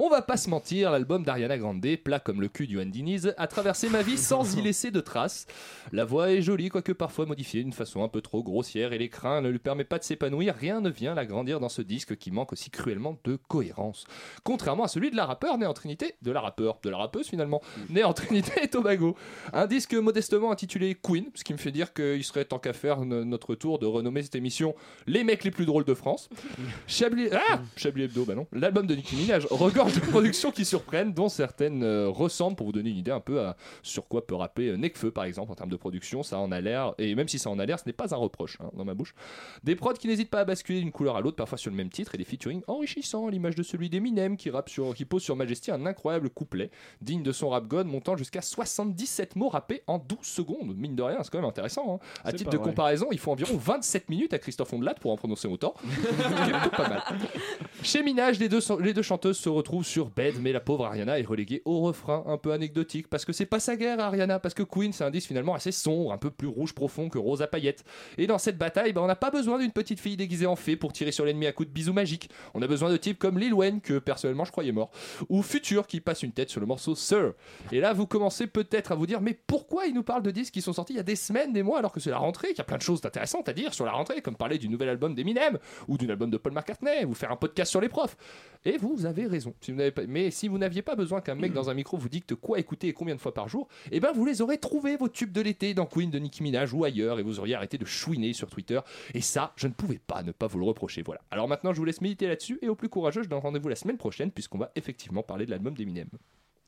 [0.00, 3.48] On va pas se mentir, l'album d'Ariana Grande, plat comme le cul du Diniz, a
[3.48, 5.48] traversé ma vie sans y laisser de traces.
[5.90, 9.40] La voix est jolie, quoique parfois modifiée d'une façon un peu trop grossière, et l'écran
[9.42, 10.54] ne lui permet pas de s'épanouir.
[10.54, 14.04] Rien ne vient l'agrandir dans ce disque qui manque aussi cruellement de cohérence.
[14.44, 17.26] Contrairement à celui de la rappeur née en Trinité, de la rappeur, de la rappeuse
[17.26, 19.16] finalement, née en Trinité et Tobago.
[19.52, 23.04] Un disque modestement intitulé Queen, ce qui me fait dire qu'il serait temps qu'à faire
[23.04, 24.76] no- notre tour de renommer cette émission
[25.08, 26.28] Les mecs les plus drôles de France.
[26.86, 28.46] Chablis, ah, Chablis Hebdo, bah non.
[28.52, 32.72] L'album de Nicki Minaj regorge de productions qui surprennent, dont certaines euh, ressemblent, pour vous
[32.72, 35.54] donner une idée un peu à sur quoi peut rapper euh, Nekfeu par exemple en
[35.54, 36.22] termes de production.
[36.22, 38.16] Ça en a l'air, et même si ça en a l'air, ce n'est pas un
[38.16, 39.14] reproche hein, dans ma bouche.
[39.64, 41.90] Des prods qui n'hésitent pas à basculer d'une couleur à l'autre, parfois sur le même
[41.90, 45.22] titre, et des featuring enrichissants, à l'image de celui d'Eminem qui, rappe sur, qui pose
[45.22, 46.70] sur Majesty un incroyable couplet,
[47.00, 50.74] digne de son rap god, montant jusqu'à 77 mots rappés en 12 secondes.
[50.76, 51.94] Mine de rien, c'est quand même intéressant.
[51.94, 52.06] hein.
[52.24, 52.68] À titre de vrai.
[52.70, 55.74] comparaison, il faut environ 27 minutes à Christophe Ondelat pour en prononcer autant.
[55.82, 57.02] Plutôt pas mal.
[57.82, 61.18] Chez Minaj, les deux, les deux chanteuses se retrouvent sur Bed, mais la pauvre Ariana
[61.18, 64.54] est reléguée au refrain un peu anecdotique parce que c'est pas sa guerre, Ariana, parce
[64.54, 67.42] que Queen c'est un disque finalement assez sombre, un peu plus rouge profond que rose
[67.42, 67.84] à paillettes.
[68.16, 70.76] Et dans cette bataille, bah, on n'a pas besoin d'une petite fille déguisée en fée
[70.76, 72.30] pour tirer sur l'ennemi à coups de bisous magiques.
[72.54, 74.90] On a besoin de types comme Lil Wayne, que personnellement je croyais mort,
[75.28, 77.34] ou Future qui passe une tête sur le morceau Sir.
[77.72, 80.54] Et là, vous commencez peut-être à vous dire, mais pourquoi il nous parle de disques
[80.54, 82.48] qui sont sortis il y a des semaines, des mois, alors que c'est la rentrée,
[82.48, 84.68] qu'il y a plein de choses intéressantes à dire sur la rentrée, comme parler du
[84.68, 87.88] nouvel album d'Eminem ou d'un album de Paul McCartney, ou faire un podcast sur les
[87.88, 88.16] profs.
[88.64, 89.54] Et vous avez raison.
[89.68, 90.06] Si vous n'avez pas...
[90.08, 92.88] Mais si vous n'aviez pas besoin qu'un mec dans un micro vous dicte quoi écouter
[92.88, 95.42] et combien de fois par jour, eh ben vous les aurez trouvés, vos tubes de
[95.42, 98.48] l'été, dans Queen de Nicki Minaj ou ailleurs, et vous auriez arrêté de chouiner sur
[98.48, 98.80] Twitter.
[99.12, 101.02] Et ça, je ne pouvais pas ne pas vous le reprocher.
[101.02, 101.20] Voilà.
[101.30, 103.76] Alors maintenant, je vous laisse méditer là-dessus, et au plus courageux, je donne rendez-vous la
[103.76, 106.08] semaine prochaine, puisqu'on va effectivement parler de l'album d'Eminem.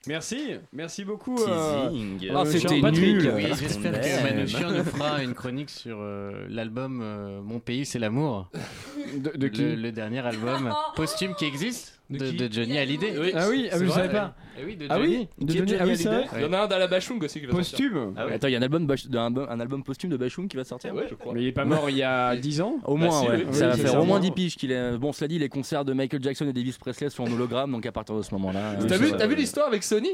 [0.07, 1.39] Merci, merci beaucoup.
[1.43, 3.33] Euh, Ah, c'était nul.
[3.35, 4.23] Oui, j'espère que.
[4.23, 8.51] Manouchian nous fera une chronique sur euh, l'album euh, Mon pays c'est l'amour.
[9.19, 13.17] De, de qui le, le dernier album posthume qui existe de, qui de Johnny Hallyday.
[13.19, 14.35] Oui, Ah oui, ah, je savais pas.
[14.65, 16.27] Oui, de Ah oui, de Johnny- ah oui, vrai.
[16.37, 17.71] Il y en a un dans la Bachung aussi qui va sortir.
[17.91, 18.15] Posthume.
[18.17, 18.35] Ah ouais.
[18.35, 20.65] Attends, il y a un album, un, album- un album posthume de Bachung qui va
[20.65, 21.33] sortir Ouais, je crois.
[21.33, 23.45] Mais il est pas mort il y a 10 ans Au moins, si, ouais.
[23.47, 24.99] oui, ça va c'est faire au moins 10 piges qu'il est.
[24.99, 27.87] Bon, cela dit, les concerts de Michael Jackson et d'Elvis Presley sont en hologramme, donc
[27.87, 28.75] à partir de ce moment-là.
[28.89, 30.11] T'as vu, ça- t'as vu l'histoire avec Sony?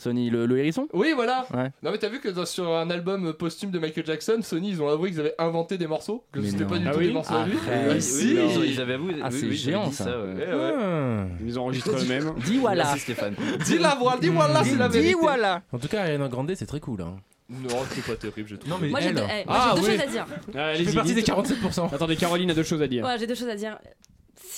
[0.00, 0.88] Sony, le, le hérisson?
[0.92, 1.46] Oui, voilà.
[1.54, 1.70] Ouais.
[1.82, 4.82] Non, mais t'as vu que dans- sur un album posthume de Michael Jackson, Sony, ils
[4.82, 6.70] ont avoué qu'ils avaient inventé des morceaux, que Mais c'était non.
[6.70, 7.54] pas du Ah tout oui des morceaux à lui.
[7.68, 8.34] Ah, Oui, si.
[8.34, 9.16] ils- ils avaient avoué.
[9.22, 10.06] Ah, oui, c'est oui, géant, dit ça.
[10.06, 10.34] ouais.
[10.36, 10.72] Eh ouais.
[10.78, 11.24] Ah.
[11.44, 12.32] Ils ont enregistré eux-mêmes.
[12.44, 13.34] Dis voilà Merci Stéphane.
[13.64, 15.14] Dis la voilà, dis voilà, c'est la Dis vérité.
[15.20, 17.02] voilà En tout cas, Ariana Grande, c'est très cool.
[17.02, 17.16] Hein.
[17.50, 18.70] Non, c'est pas terrible, je trouve.
[18.70, 19.92] Non, mais Moi j'ai deux, eh, moi, Ah, j'ai deux oui.
[19.94, 20.26] choses à dire.
[20.30, 21.26] Ah, je allez-y, fais partie des dites.
[21.34, 21.92] 47%.
[21.92, 23.04] Attendez, Caroline a deux choses à dire.
[23.04, 23.76] Ouais, j'ai deux choses à dire.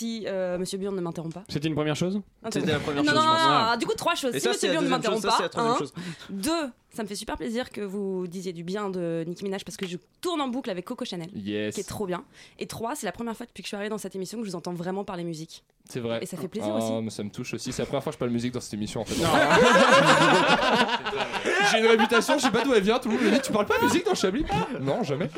[0.03, 1.45] Si euh, Monsieur Burn ne m'interrompt pas.
[1.49, 3.95] C'était une première chose C'était la première non, chose, non, je non, non, du coup,
[3.95, 4.35] trois choses.
[4.35, 5.79] Et si ça, Monsieur c'est la Burn ne m'interrompt chose, ça, pas, troisième un.
[5.79, 5.93] chose.
[6.29, 9.77] Deux, ça me fait super plaisir que vous disiez du bien de Nicki Minaj parce
[9.77, 11.29] que je tourne en boucle avec Coco Chanel.
[11.35, 11.75] Yes.
[11.75, 12.25] Qui est trop bien.
[12.59, 14.45] Et trois, c'est la première fois depuis que je suis arrivée dans cette émission que
[14.45, 15.65] je vous entends vraiment parler musique.
[15.89, 16.21] C'est vrai.
[16.23, 16.93] Et ça fait plaisir Ah, aussi.
[17.03, 17.73] mais ça me touche aussi.
[17.73, 19.15] C'est la première fois que je parle musique dans cette émission en fait.
[21.73, 22.99] J'ai une réputation, je sais pas d'où elle vient.
[22.99, 24.45] Tout le monde me dit Tu parles pas musique dans Chablis?
[24.81, 25.29] Non, jamais.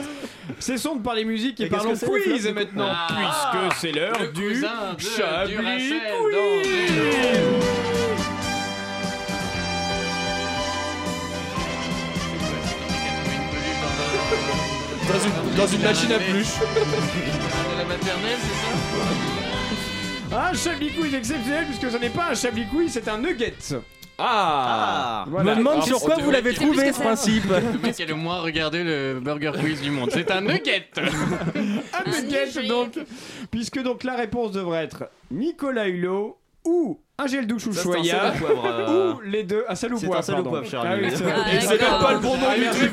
[0.58, 4.60] Cessons de parler musique et Et parlons que quiz maintenant, Ah, puisque c'est l'heure du
[4.60, 4.66] de
[4.98, 7.63] Chablis Quiz.
[15.06, 16.58] Dans une, dans une machine à pluche.
[16.58, 22.66] De la maternelle, c'est ça Un Chablis Quiz exceptionnel puisque ce n'est pas un Chablis
[22.66, 23.54] Quiz, c'est un nugget.
[24.18, 25.52] Ah, Je Voilà.
[25.52, 27.44] me demande sur quoi vous l'avez trouvé ce principe.
[27.50, 30.10] Le mec qui a le moins regardé le Burger Quiz du monde.
[30.12, 32.66] C'est un nugget Un nugget.
[32.68, 32.98] donc,
[33.50, 37.82] puisque donc la réponse devrait être Nicolas Hulot ou un gel douche ou c'est un
[37.82, 39.14] choya euh.
[39.14, 39.64] ou les deux.
[39.68, 40.50] Un sel ou C'est poivre, un sel pardon.
[40.50, 41.24] poivre, cher Ah c'est.
[41.24, 42.90] Ah, Et c'est même pas le bon nom Ah, du truc.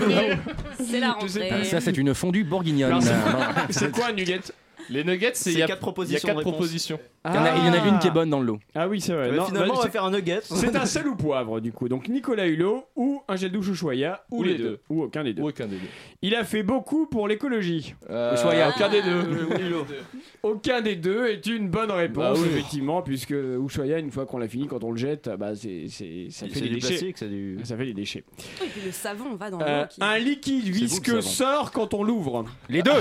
[0.86, 1.64] C'est la rentrée.
[1.66, 3.02] Ça, c'est une fondue bourguignonne.
[3.02, 3.14] C'est-.
[3.70, 4.42] C'est quoi un nugget?
[4.90, 5.80] Les nuggets, c'est C'est il y a quatre
[6.42, 8.48] propositions Il y, en a, il y en a une qui est bonne dans le
[8.48, 8.60] lot.
[8.74, 9.30] Ah oui, c'est vrai.
[9.30, 10.40] Ouais, Non, Finalement, bah, on va c'est- faire un nugget.
[10.42, 11.88] C'est un sel ou poivre du coup.
[11.88, 14.64] Donc Nicolas Hulot ou un gel douche ou choya ou, Ou les les deux.
[14.64, 14.80] deux.
[14.90, 15.44] ou aucun des deux.
[15.44, 15.88] Ou aucun des deux.
[16.24, 17.94] Il a fait beaucoup pour l'écologie.
[18.10, 18.70] Euh, Choya.
[18.70, 19.24] Aucun des deux.
[20.44, 22.48] Aucun des deux est une bonne réponse Bah oui.
[22.52, 26.28] effectivement puisque Ushuaïa une fois qu'on l'a fini quand on le jette bah c'est c'est
[26.32, 26.88] ça fait des déchets.
[26.88, 27.60] plastique, c'est du.
[27.64, 28.24] Ça fait des déchets.
[28.64, 29.88] Et puis le savon va dans Euh, l'eau.
[29.90, 31.52] qui- un liquide vous, le visqueux savon.
[31.52, 32.46] sort quand on l'ouvre.
[32.70, 32.92] Les deux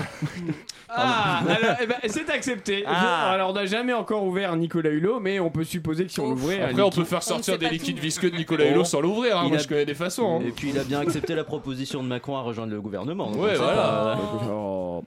[0.92, 2.82] Ah, alors, eh ben, c'est accepté.
[2.86, 3.30] Ah.
[3.30, 6.30] Alors on n'a jamais encore ouvert Nicolas Hulot, mais on peut supposer que si on
[6.30, 9.38] l'ouvrait, Après, on peut faire sortir des liquides visqueux de Nicolas Hulot sans l'ouvrir.
[9.38, 9.48] hein.
[9.48, 10.40] Moi, a- je connais des façons.
[10.40, 10.44] hein.
[10.46, 13.30] Et puis il a bien accepté la proposition de Macron à rejoindre le gouvernement.
[13.32, 14.16] Ouais, voilà.
[14.16, 14.20] pas,
[14.52, 15.04] Oh.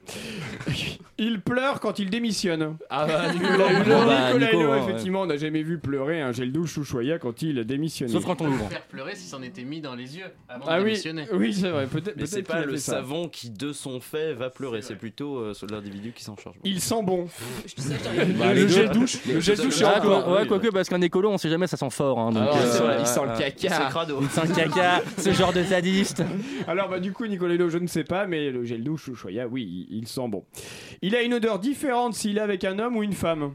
[1.19, 2.75] Il pleure quand il démissionne.
[2.89, 4.79] Ah bah, Nicolas Hulot, bah, Nicolas Nico, Hulot, ouais.
[4.83, 8.11] effectivement, on n'a jamais vu pleurer un gel douche Ushuaïa quand il démissionnait.
[8.11, 8.67] Sauf quand on l'ouvre.
[8.69, 11.25] Faire pleurer si c'en était mis dans les yeux avant Ah de oui, démissionner.
[11.33, 11.85] oui c'est vrai.
[11.85, 12.15] Peut-être.
[12.17, 14.81] Mais c'est pas a le savon qui, de son fait, va pleurer.
[14.81, 16.55] C'est plutôt euh, l'individu qui s'en charge.
[16.63, 17.27] Il sent bon.
[18.39, 19.17] Bah, le gel douche.
[19.27, 20.23] Le gel douche, c'est Ah, encore.
[20.25, 22.19] quoi- ouais, quoique, parce qu'un écolo, on sait jamais, ça sent fort.
[22.19, 23.85] hein, donc, Alors, euh, euh, il sent le C'est caca.
[23.89, 24.19] crado.
[24.21, 26.23] Il sent le caca, ce genre de sadiste.
[26.67, 29.47] Alors bah du coup Nicolas Hulot, je ne sais pas, mais le gel douche Ushuaïa,
[29.47, 30.43] oui, il, il sent bon.
[31.01, 33.51] Il a une odeur différente s'il est avec un homme ou une femme.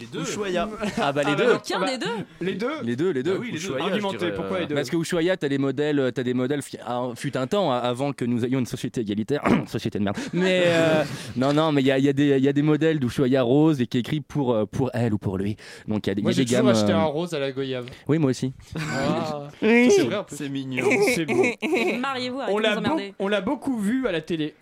[0.00, 0.22] Les deux.
[0.22, 0.68] Ushuaïa.
[0.98, 1.44] Ah bah les Ah, deux.
[1.46, 2.06] bah, Aucun bah, des deux
[2.40, 3.34] Les deux Les deux, les deux.
[3.36, 3.58] Ah oui, les deux.
[3.58, 6.60] Ushuaïa, dirais, pourquoi euh, les deux Parce que Ushuaïa, t'as des modèles, t'as des modèles.
[6.86, 10.16] ah, fut un temps hein, avant que nous ayons une société égalitaire, société de merde.
[10.32, 11.04] Mais euh,
[11.36, 12.98] non, non, mais il y a, il y, a des- il y a des modèles
[12.98, 15.56] d'Ushuaïa rose et qui est écrit pour euh, pour elle ou pour lui.
[15.86, 16.76] Donc il y a des, il y Moi, a j'ai des toujours gammes.
[16.76, 17.86] acheté euh, un rose à la goyave.
[18.08, 18.52] Oui, moi aussi.
[18.78, 19.90] Ah, Oui.
[19.90, 20.84] c'est vrai mignon.
[21.14, 21.44] C'est beau.
[22.00, 22.80] Mariez-vous, On l'a,
[23.18, 24.54] on l'a beaucoup vu à la télé.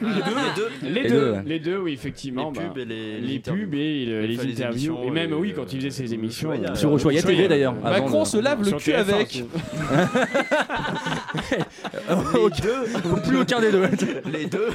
[0.00, 0.68] Les deux, les deux.
[0.82, 2.50] Les, Les deux, les deux, oui, effectivement.
[2.50, 4.98] Les bah, pubs et les, les pubs et les fait les interviews.
[5.04, 6.50] Et même, et, oui, euh, quand il faisait ses émissions.
[6.52, 7.22] Euh, Sur Ushuaïa.
[7.22, 7.74] TV d'ailleurs.
[7.74, 9.44] Macron de- se lave le cul TF1, avec.
[13.24, 13.88] Plus aucun des deux.
[14.32, 14.68] Les deux.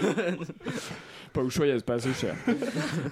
[1.34, 2.36] Pas Ushuaïa, c'est pas assez cher.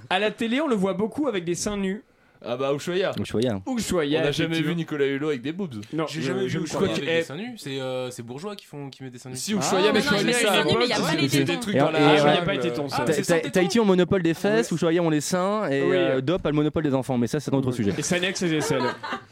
[0.09, 2.03] à la télé, on le voit beaucoup avec des seins nus.
[2.46, 3.12] Ah bah, Ushuaïa.
[3.20, 3.62] Ushuaïa.
[3.68, 4.20] Ushuaïa.
[4.22, 4.74] On n'a jamais vu.
[4.76, 5.76] Nicolas Hulot avec des boobs.
[5.92, 7.56] Non, J'ai je- jamais vu Ushuaïa avec des seins nus.
[7.58, 9.36] C'est euh, c'est bourgeois qui font qui mettent des seins nus.
[9.36, 10.76] Si Ushuaïa Ah, met mais sur non, les il y a seins, des seins nus,
[10.80, 11.60] mais il y a c'est pas les des tétons.
[11.60, 12.06] trucs dans la ouais.
[12.06, 12.46] il n'y a jungle.
[12.46, 13.40] pas été ton Ah, ça.
[13.42, 14.72] Tahiti ont le monopole des fesses.
[14.72, 17.18] Ushuaïa ont les seins et euh, Dop a le monopole des enfants.
[17.18, 17.94] Mais ça, c'est un autre sujet.
[17.98, 18.84] Et Sanex et aisselles.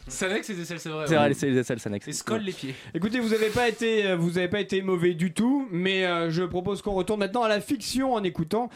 [0.06, 1.06] Sanex et des aisselles, c'est vrai.
[1.06, 2.06] C'est vrai, c'est les aisselles, Sanex.
[2.08, 2.74] Et Skoll les pieds.
[2.94, 6.42] Écoutez, vous n'avez pas été, euh, vous avez pas été mauvais du tout, mais je
[6.42, 8.68] propose qu'on retourne maintenant à la fiction en écoutant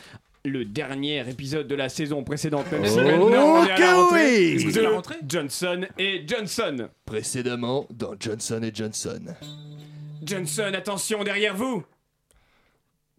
[0.45, 2.71] le dernier épisode de la saison précédente.
[2.73, 3.79] Même si Oh, maintenant on est à
[4.83, 6.89] la rentrée Johnson et Johnson.
[7.05, 9.21] Précédemment dans Johnson et Johnson.
[10.25, 11.85] Johnson, attention derrière vous.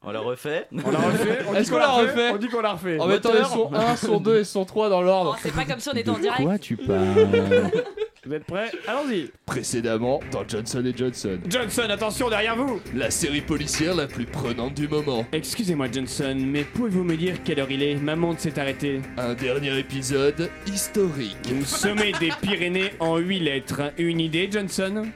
[0.00, 0.68] On la refait.
[0.72, 2.72] On la refait On dit Est-ce qu'on qu'on la refait refait On dit qu'on la
[2.72, 2.98] refait.
[3.00, 5.34] En mettant les sons 1, son 2 et son 3 dans l'ordre.
[5.36, 6.62] Oh, c'est pas comme si on était en direct.
[6.62, 7.72] tu parles?
[8.28, 8.70] Vous êtes prêts?
[8.86, 9.30] Allons-y.
[9.46, 11.38] Précédemment, dans Johnson Johnson.
[11.48, 15.24] Johnson, attention derrière vous La série policière la plus prenante du moment.
[15.32, 17.94] Excusez-moi Johnson, mais pouvez-vous me dire quelle heure il est?
[17.94, 19.00] Ma montre s'est arrêtée.
[19.16, 21.38] Un dernier épisode historique.
[21.64, 23.94] Sommet des Pyrénées en 8 lettres.
[23.96, 25.06] Une idée Johnson?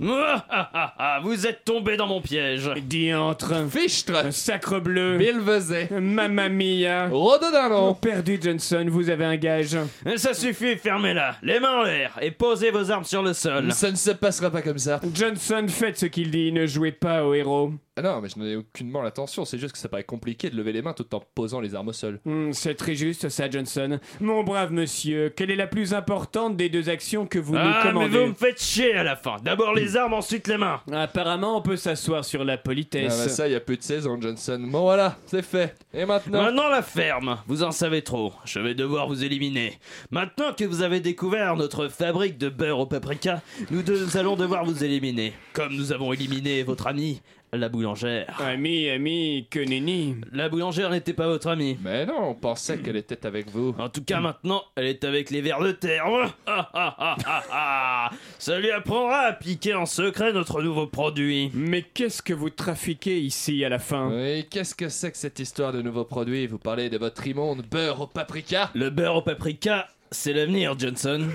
[1.22, 2.70] Vous êtes tombé dans mon piège.
[2.82, 3.68] Diantre.
[3.70, 4.32] Fichtre.
[4.32, 5.18] Sacre bleu.
[5.18, 5.88] Bill Vezet.
[5.90, 7.08] Mamma mia.
[7.08, 7.94] Rhododendron.
[7.94, 9.76] Perdu Johnson, vous avez un gage.
[10.16, 13.72] Ça suffit, fermez-la, les mains en l'air et posez vos armes sur le sol.
[13.72, 15.00] Ça ne se passera pas comme ça.
[15.14, 17.72] Johnson, faites ce qu'il dit, ne jouez pas au héros.
[17.96, 20.56] Ah non, mais je n'en ai aucunement l'intention, c'est juste que ça paraît compliqué de
[20.56, 22.18] lever les mains tout en posant les armes au sol.
[22.24, 24.00] Hmm, c'est très juste ça, Johnson.
[24.20, 27.70] Mon brave monsieur, quelle est la plus importante des deux actions que vous ah, nous
[27.70, 29.36] mais commandez vous me faites chier à la fin.
[29.44, 30.80] D'abord les armes, ensuite les mains.
[30.92, 33.16] Apparemment, on peut s'asseoir sur la Ah politesse.
[33.16, 34.58] bah ça, il y a plus de 16 ans, Johnson.
[34.68, 35.76] Bon voilà, c'est fait.
[35.94, 39.78] Et maintenant Maintenant la ferme, vous en savez trop, je vais devoir vous éliminer.
[40.10, 43.40] Maintenant que vous avez découvert notre fabrique de beurre au paprika,
[43.70, 45.32] nous deux allons devoir vous éliminer.
[45.52, 47.22] Comme nous avons éliminé votre ami,
[47.56, 48.40] la boulangère.
[48.40, 50.16] Ami, ami, que nenni.
[50.32, 51.78] La boulangère n'était pas votre amie.
[51.82, 53.74] Mais non, on pensait qu'elle était avec vous.
[53.78, 56.04] En tout cas maintenant, elle est avec les vers de terre.
[56.46, 58.10] Ah, ah, ah, ah, ah.
[58.38, 61.50] Ça lui apprendra à piquer en secret notre nouveau produit.
[61.54, 64.10] Mais qu'est-ce que vous trafiquez ici à la fin?
[64.10, 66.46] Oui, qu'est-ce que c'est que cette histoire de nouveaux produits?
[66.46, 68.70] Vous parlez de votre immonde beurre au paprika?
[68.74, 71.28] Le beurre au paprika, c'est l'avenir, Johnson.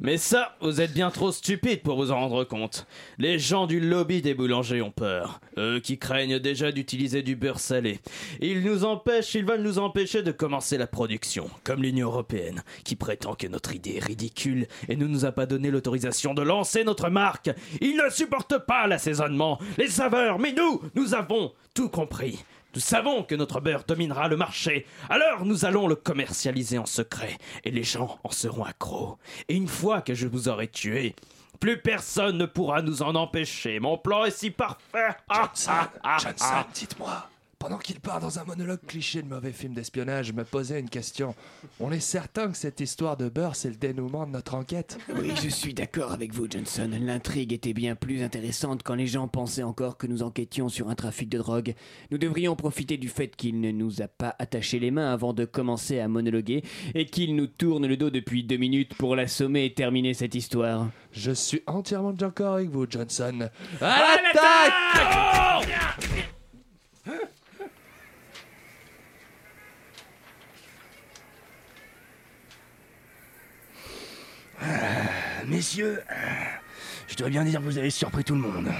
[0.00, 2.86] Mais ça, vous êtes bien trop stupide pour vous en rendre compte.
[3.18, 5.40] Les gens du lobby des boulangers ont peur.
[5.58, 8.00] Eux qui craignent déjà d'utiliser du beurre salé.
[8.40, 11.50] Ils nous empêchent, ils veulent nous empêcher de commencer la production.
[11.64, 15.46] Comme l'Union Européenne, qui prétend que notre idée est ridicule et ne nous a pas
[15.46, 17.50] donné l'autorisation de lancer notre marque.
[17.80, 22.38] Ils ne supportent pas l'assaisonnement, les saveurs, mais nous, nous avons tout compris.
[22.74, 27.36] Nous savons que notre beurre dominera le marché, alors nous allons le commercialiser en secret,
[27.64, 29.18] et les gens en seront accros.
[29.48, 31.16] Et une fois que je vous aurai tué,
[31.58, 33.80] plus personne ne pourra nous en empêcher.
[33.80, 35.08] Mon plan est si parfait.
[35.28, 36.66] Ah, ah, ah, Johnson, ah.
[36.72, 37.28] dites-moi.
[37.60, 40.88] Pendant qu'il part dans un monologue cliché de mauvais film d'espionnage, je me posais une
[40.88, 41.34] question.
[41.78, 44.96] On est certain que cette histoire de beurre, c'est le dénouement de notre enquête?
[45.14, 46.90] Oui, je suis d'accord avec vous, Johnson.
[46.98, 50.94] L'intrigue était bien plus intéressante quand les gens pensaient encore que nous enquêtions sur un
[50.94, 51.74] trafic de drogue.
[52.10, 55.44] Nous devrions profiter du fait qu'il ne nous a pas attaché les mains avant de
[55.44, 59.74] commencer à monologuer et qu'il nous tourne le dos depuis deux minutes pour l'assommer et
[59.74, 60.88] terminer cette histoire.
[61.12, 63.50] Je suis entièrement d'accord avec vous, Johnson.
[63.82, 65.60] À À l'attaque
[75.46, 76.02] Messieurs,
[77.08, 78.70] je dois bien dire que vous avez surpris tout le monde.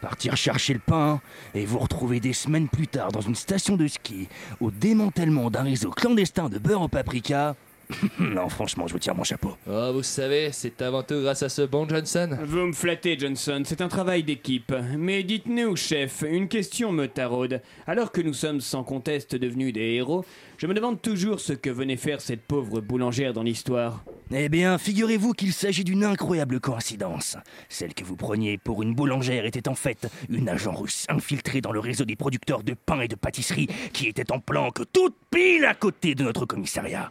[0.00, 1.20] Partir chercher le pain
[1.54, 4.28] et vous retrouver des semaines plus tard dans une station de ski
[4.60, 7.56] au démantèlement d'un réseau clandestin de beurre au paprika.
[8.18, 9.56] non, franchement, je vous tire mon chapeau.
[9.68, 12.36] Oh, vous savez, c'est avant tout grâce à ce bon Johnson.
[12.44, 14.74] Vous me flattez, Johnson, c'est un travail d'équipe.
[14.96, 17.62] Mais dites-nous, chef, une question me taraude.
[17.86, 20.24] Alors que nous sommes sans conteste devenus des héros,
[20.58, 24.04] je me demande toujours ce que venait faire cette pauvre boulangère dans l'histoire.
[24.30, 27.36] Eh bien, figurez-vous qu'il s'agit d'une incroyable coïncidence.
[27.68, 31.72] Celle que vous preniez pour une boulangère était en fait une agent russe infiltrée dans
[31.72, 35.64] le réseau des producteurs de pain et de pâtisserie qui était en planque toute pile
[35.64, 37.10] à côté de notre commissariat.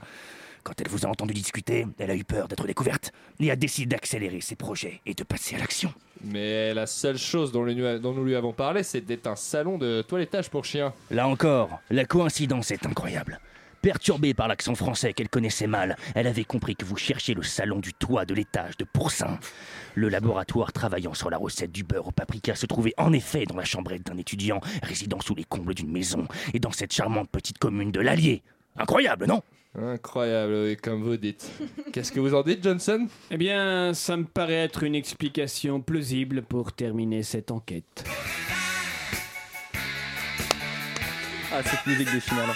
[0.68, 3.86] Quand elle vous a entendu discuter, elle a eu peur d'être découverte et a décidé
[3.96, 5.94] d'accélérer ses projets et de passer à l'action.
[6.26, 10.50] Mais la seule chose dont, nous lui avons parlé, c'est d'être un salon de toilettage
[10.50, 10.92] pour chiens.
[11.10, 13.40] Là encore, la coïncidence est incroyable.
[13.82, 17.80] Perturbée par l'accent français qu'elle connaissait mal, elle avait compris que vous cherchiez le salon
[17.80, 19.40] du toit de l'étage de Pourcin.
[19.96, 23.56] Le laboratoire travaillant sur la recette du beurre au paprika se trouvait en effet dans
[23.56, 27.58] la chambrette d'un étudiant résidant sous les combles d'une maison et dans cette charmante petite
[27.58, 28.44] commune de l'Allier.
[28.78, 29.42] Incroyable, non?
[29.80, 31.50] Incroyable, oui, comme vous dites.
[31.94, 33.08] Qu'est-ce que vous en dites, Johnson?
[33.30, 38.04] Eh bien, ça me paraît être une explication plausible pour terminer cette enquête.
[41.52, 42.50] Ah, cette musique de finale.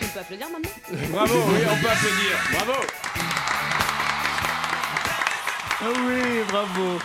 [0.00, 1.08] On peut applaudir maintenant?
[1.10, 2.36] Bravo, oui, on peut applaudir.
[2.52, 3.07] Bravo
[5.80, 6.98] oui, bravo.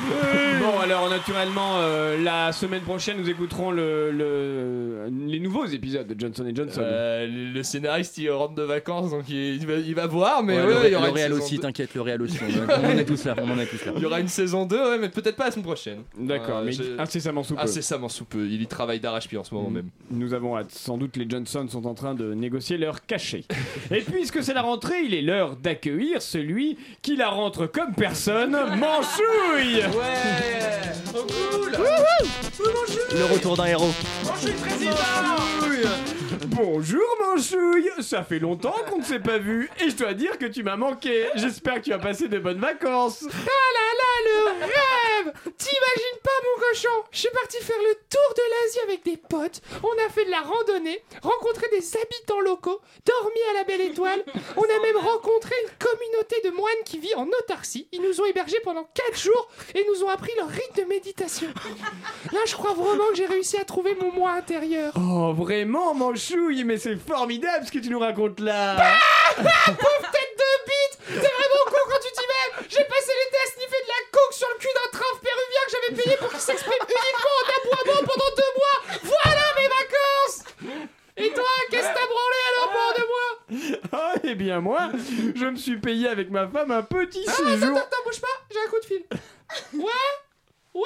[0.59, 6.19] Bon, alors naturellement, euh, la semaine prochaine, nous écouterons le, le- les nouveaux épisodes de
[6.19, 6.82] Johnson Johnson.
[6.84, 10.55] Euh, le scénariste il rentre de vacances donc il, il va, il va voir mais
[10.57, 11.61] Ouais, ouais, le, ouais, il y aura le une réel saison aussi, 2.
[11.61, 12.39] t'inquiète, le réel aussi.
[12.41, 13.91] On, on en est tous là, on en est tous là.
[13.95, 15.99] Il y aura une saison 2 ouais, mais peut-être pas la semaine prochaine.
[16.17, 17.61] D'accord, Euh, mais je- incessamment sous peu.
[17.61, 18.45] Incessamment sous peu.
[18.47, 19.89] Il y travaille d'arrache-pied en ce moment même.
[20.09, 20.71] Nous avons hâte.
[20.71, 23.43] Sans doute les Johnson sont en train de négocier leur cachet.
[23.91, 28.57] Et puisque c'est la rentrée, il est l'heure d'accueillir celui qui la rentre comme personne.
[28.66, 29.84] De Manchouille.
[29.95, 31.78] Ouais Oh cool.
[33.16, 33.93] Le retour d'un héros.
[34.26, 35.88] Manchouille
[36.47, 40.45] Bonjour Manchouille Ça fait longtemps qu'on ne s'est pas vu et je dois dire que
[40.45, 41.27] tu m'as manqué.
[41.36, 43.23] J'espère que tu as passé de bonnes vacances.
[43.29, 48.36] Ah là là, le rêve T'imagines pas mon cochon Je suis parti faire le tour
[48.36, 52.81] de l'Asie avec des potes, on a fait de la randonnée, rencontré des habitants locaux,
[53.05, 54.23] dormi à la belle étoile,
[54.57, 57.88] on a même rencontré une communauté de moines qui vit en autarcie.
[57.91, 61.49] Ils nous ont hébergés pendant 4 jours et nous ont appris leur rite de méditation.
[62.31, 64.93] Là, je crois vraiment que j'ai réussi à trouver mon moi intérieur.
[64.97, 66.22] Oh vraiment Manchouille
[66.65, 68.76] Mais c'est formidable ce que tu nous racontes là.
[69.36, 72.65] Pauvre tête de bite T'es vraiment con quand tu t'y mets.
[72.69, 75.71] J'ai passé l'été à sniffer de la coke sur le cul d'un trave péruvien que
[75.71, 78.97] j'avais payé pour qu'il s'exprime uniquement en aboiement pendant deux mois.
[79.03, 80.88] Voilà mes vacances.
[81.17, 83.89] Et toi, qu'est-ce que t'as branlé alors pendant deux mois?
[83.91, 84.91] Ah eh bien moi,
[85.36, 87.78] je me suis payé avec ma femme un petit Ah, séjour.
[87.78, 89.03] attends, attends, bouge pas, j'ai un coup de fil.
[89.74, 89.91] Ouais
[90.74, 90.82] Ouais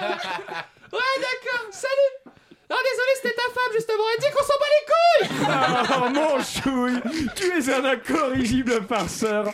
[0.93, 2.24] Ouais, d'accord, salut
[2.71, 5.29] Non, désolé, c'était ta femme, justement, elle dit qu'on s'en bat les couilles.
[5.47, 7.01] Ah, Manchouille,
[7.37, 9.53] tu es un incorrigible farceur.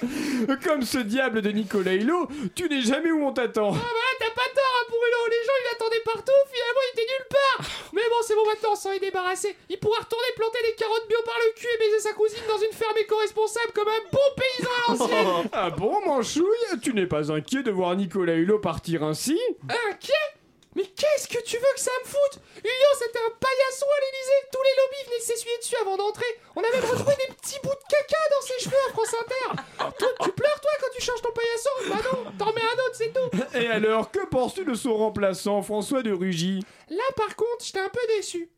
[0.64, 3.72] Comme ce diable de Nicolas Hulot, tu n'es jamais où on t'attend.
[3.74, 7.00] Ah bah t'as pas tort, hein, pour Hulot, les gens ils l'attendaient partout, finalement il
[7.00, 7.66] était nulle part.
[7.92, 9.56] Mais bon, c'est bon, maintenant on s'en est débarrassé.
[9.68, 12.58] Il pourra retourner planter des carottes bio par le cul et baiser sa cousine dans
[12.58, 15.50] une ferme éco-responsable comme un bon paysan à l'ancienne.
[15.52, 19.38] Ah bon, Manchouille, tu n'es pas inquiet de voir Nicolas Hulot partir ainsi?
[19.64, 20.39] Inquiet?
[20.76, 22.42] Mais qu'est-ce que tu veux que ça me foute?
[22.62, 26.26] Hulot c'était un paillasson à l'Elysée Tous les lobbies venaient s'essuyer dessus avant d'entrer.
[26.54, 29.62] On a même retrouvé des petits bouts de caca dans ses cheveux à France Inter.
[29.98, 31.70] Toi, tu pleures toi quand tu changes ton paillasson?
[31.88, 33.58] Bah non, t'en mets un autre, c'est tout.
[33.58, 36.64] Et alors, que penses-tu de son remplaçant, François de Rugy?
[36.88, 38.50] Là par contre, j'étais un peu déçu.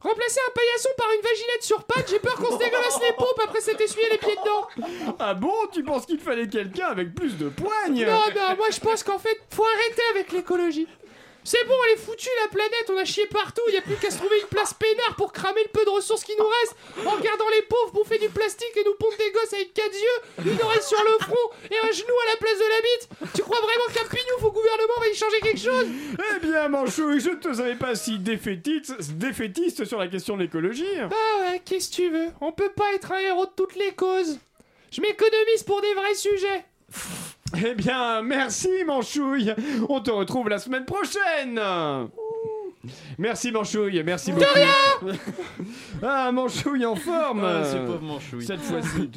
[0.00, 3.38] Remplacer un paillasson par une vaginette sur pattes, j'ai peur qu'on se dégueulasse les pompes
[3.44, 5.14] après s'être essuyé les pieds dedans.
[5.18, 8.80] Ah bon, tu penses qu'il fallait quelqu'un avec plus de poignes Non, non, moi je
[8.80, 10.88] pense qu'en fait, faut arrêter avec l'écologie.
[11.42, 14.10] C'est bon, elle est foutue la planète, on a chié partout, y a plus qu'à
[14.10, 16.76] se trouver une place peinard pour cramer le peu de ressources qui nous reste,
[17.06, 20.52] en regardant les pauvres bouffer du plastique et nous pondre des gosses avec quatre yeux,
[20.52, 23.32] une oreille sur le front et un genou à la place de la bite.
[23.34, 25.86] Tu crois vraiment qu'un pignouf au gouvernement va y changer quelque chose?
[26.36, 30.42] Eh bien, Manchouille, je ne te savais pas si défaitiste, défaitiste sur la question de
[30.42, 30.84] l'écologie.
[31.08, 32.28] Bah ouais, qu'est-ce que tu veux?
[32.40, 34.38] On peut pas être un héros de toutes les causes.
[34.92, 36.64] Je m'économise pour des vrais sujets.
[37.56, 39.54] Eh bien, merci Manchouille.
[39.88, 41.60] On te retrouve la semaine prochaine.
[43.18, 44.46] Merci Manchouille, merci beaucoup.
[44.54, 45.16] rien
[46.02, 47.44] Ah, Manchouille en forme.
[47.44, 48.46] Ah, pauvre Manchouille.
[48.46, 49.10] Cette fois-ci.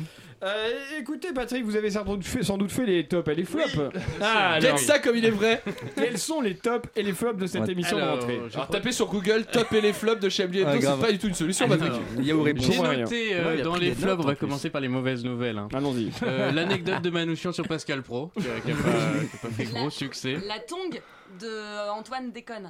[0.44, 3.46] Euh, écoutez Patrick, vous avez sans doute fait, sans doute fait les tops et les
[3.46, 3.80] flops.
[4.22, 5.62] ah, Quel alors, ça comme il est vrai
[5.96, 8.92] quels sont les tops et les flops de cette émission Alors, de rentrée Alors tapez
[8.92, 11.00] sur Google top et les flops de Chablis Hebdo, Ah, c'est grave.
[11.00, 12.02] pas du tout une solution Alors, Patrick.
[12.22, 12.34] J'ai
[12.82, 15.58] noté euh, Ouais, dans les flops, notes, on va commencer par les mauvaises nouvelles.
[15.58, 15.70] hein.
[15.74, 16.12] Allons-y.
[16.24, 18.90] Euh, L'anecdote de Manouchian sur Pascal Pro, qui a, qui a pas,
[19.30, 20.38] qui a pas fait gros succès.
[20.46, 21.02] La tongue
[21.40, 22.70] de Antoine Déconne.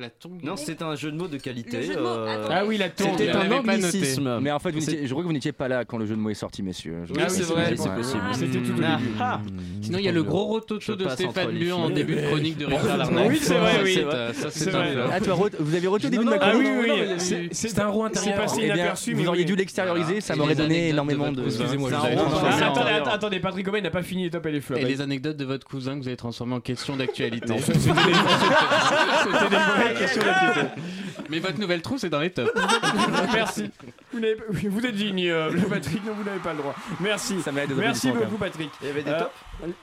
[0.00, 0.40] La tongue.
[0.42, 1.76] Non, c'est un jeu de mots de qualité.
[1.76, 2.46] Le jeu de mots, euh.
[2.50, 3.08] Ah oui, la tongue.
[3.18, 4.38] C'était un anglicisme.
[4.40, 6.20] Mais en fait, vous je crois que vous n'étiez pas là quand le jeu de
[6.20, 7.02] mots est sorti, messieurs.
[7.06, 8.22] Je- Oui, c'est vrai, c'est possible.
[8.26, 9.10] Ah, C'était tout au Ah, début.
[9.20, 9.40] ah.
[9.82, 12.64] Sinon, il y a le gros rototo de Stéphane Buan en début de chronique de
[12.72, 13.28] Richard Larnac.
[13.28, 13.94] Oui, c'est vrai, Ça, oui.
[13.94, 14.94] c'est, euh, Ça, c'est vrai.
[15.12, 15.18] Ah,
[15.58, 17.48] vous avez reçu au début de ma Ah chronique oui, oui, oui.
[17.52, 18.40] C'est- un roux C'est intérieur.
[18.42, 21.44] passé Eh inaperçu, vous auriez dû l'extérioriser, ça m'aurait donné énormément de.
[21.44, 21.90] Excusez-moi,
[23.12, 24.80] Attendez, Patrick Cobain n'a pas fini les tops et les flops.
[24.80, 27.58] Et les anecdotes de votre cousin que vous avez transformé en question d'actualité.
[27.58, 27.90] C'était des,
[29.98, 30.82] d'actualité.
[31.28, 32.50] Mais votre nouvelle trou, c'est dans les tops.
[33.34, 33.70] Merci.
[34.12, 34.36] Vous, n'avez-
[34.68, 36.74] vous êtes ignoble, Patrick, non, vous n'avez pas le droit.
[37.00, 37.40] Merci.
[37.42, 38.70] Ça m'aide de Merci beaucoup, Patrick.
[38.82, 39.30] Il y avait des Euh, tops?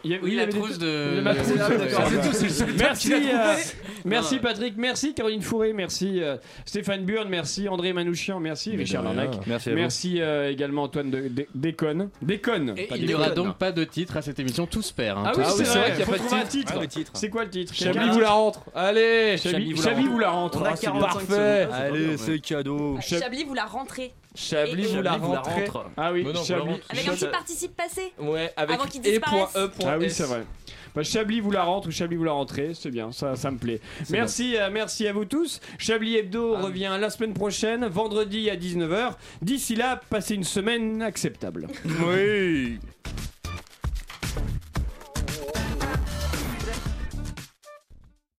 [0.04, 1.24] Il y a- Oui, y la trousse de.
[1.26, 1.34] Ah,
[2.78, 3.56] Merci, euh,
[4.06, 8.78] merci Non, Patrick, merci Caroline Fourré, merci euh, Stéphane Burn, merci André Manouchian, merci Mais
[8.78, 9.04] Richard.
[9.04, 12.10] Larnac, Merci merci euh, également Antoine de, de- Déconne.
[12.22, 12.74] Déconne.
[12.78, 15.18] Et il n'y aura donc pas de titre à cette émission, tout se perd.
[15.20, 15.24] hein.
[15.28, 16.74] Ah oui, c'est vrai, qu'il y a faut pas de trouver un titre.
[16.76, 17.18] Ah.
[17.20, 17.74] C'est quoi le titre?
[17.74, 18.62] Chablis vous la rentre.
[18.76, 20.10] Allez, Chablis, vous la rentre.
[20.10, 20.62] vous la rentre.
[20.62, 21.68] On a Ah, c'est 45 Parfait.
[21.72, 22.98] Allez, c'est cadeau.
[23.00, 24.14] Chab- Chablis vous la rentrez.
[24.38, 25.86] Chablis vous la rentre.
[25.98, 26.76] Ah oui, Chablis.
[26.90, 28.14] Avec un petit participe passé.
[28.20, 29.52] Ouais, avec Avant qu'il et disparaisse.
[29.52, 30.44] point E Ah oui, c'est vrai.
[30.96, 33.58] Bah, Chablis vous la rentre ou Chablis vous la rentrez, c'est bien, ça, ça me
[33.58, 33.80] plaît.
[34.10, 35.60] Merci, euh, merci à vous tous.
[35.78, 36.62] Chablis Hebdo Ah.
[36.62, 39.14] revient la semaine prochaine, vendredi à 19h.
[39.42, 41.68] D'ici là, passez une semaine acceptable.
[42.08, 42.80] Oui.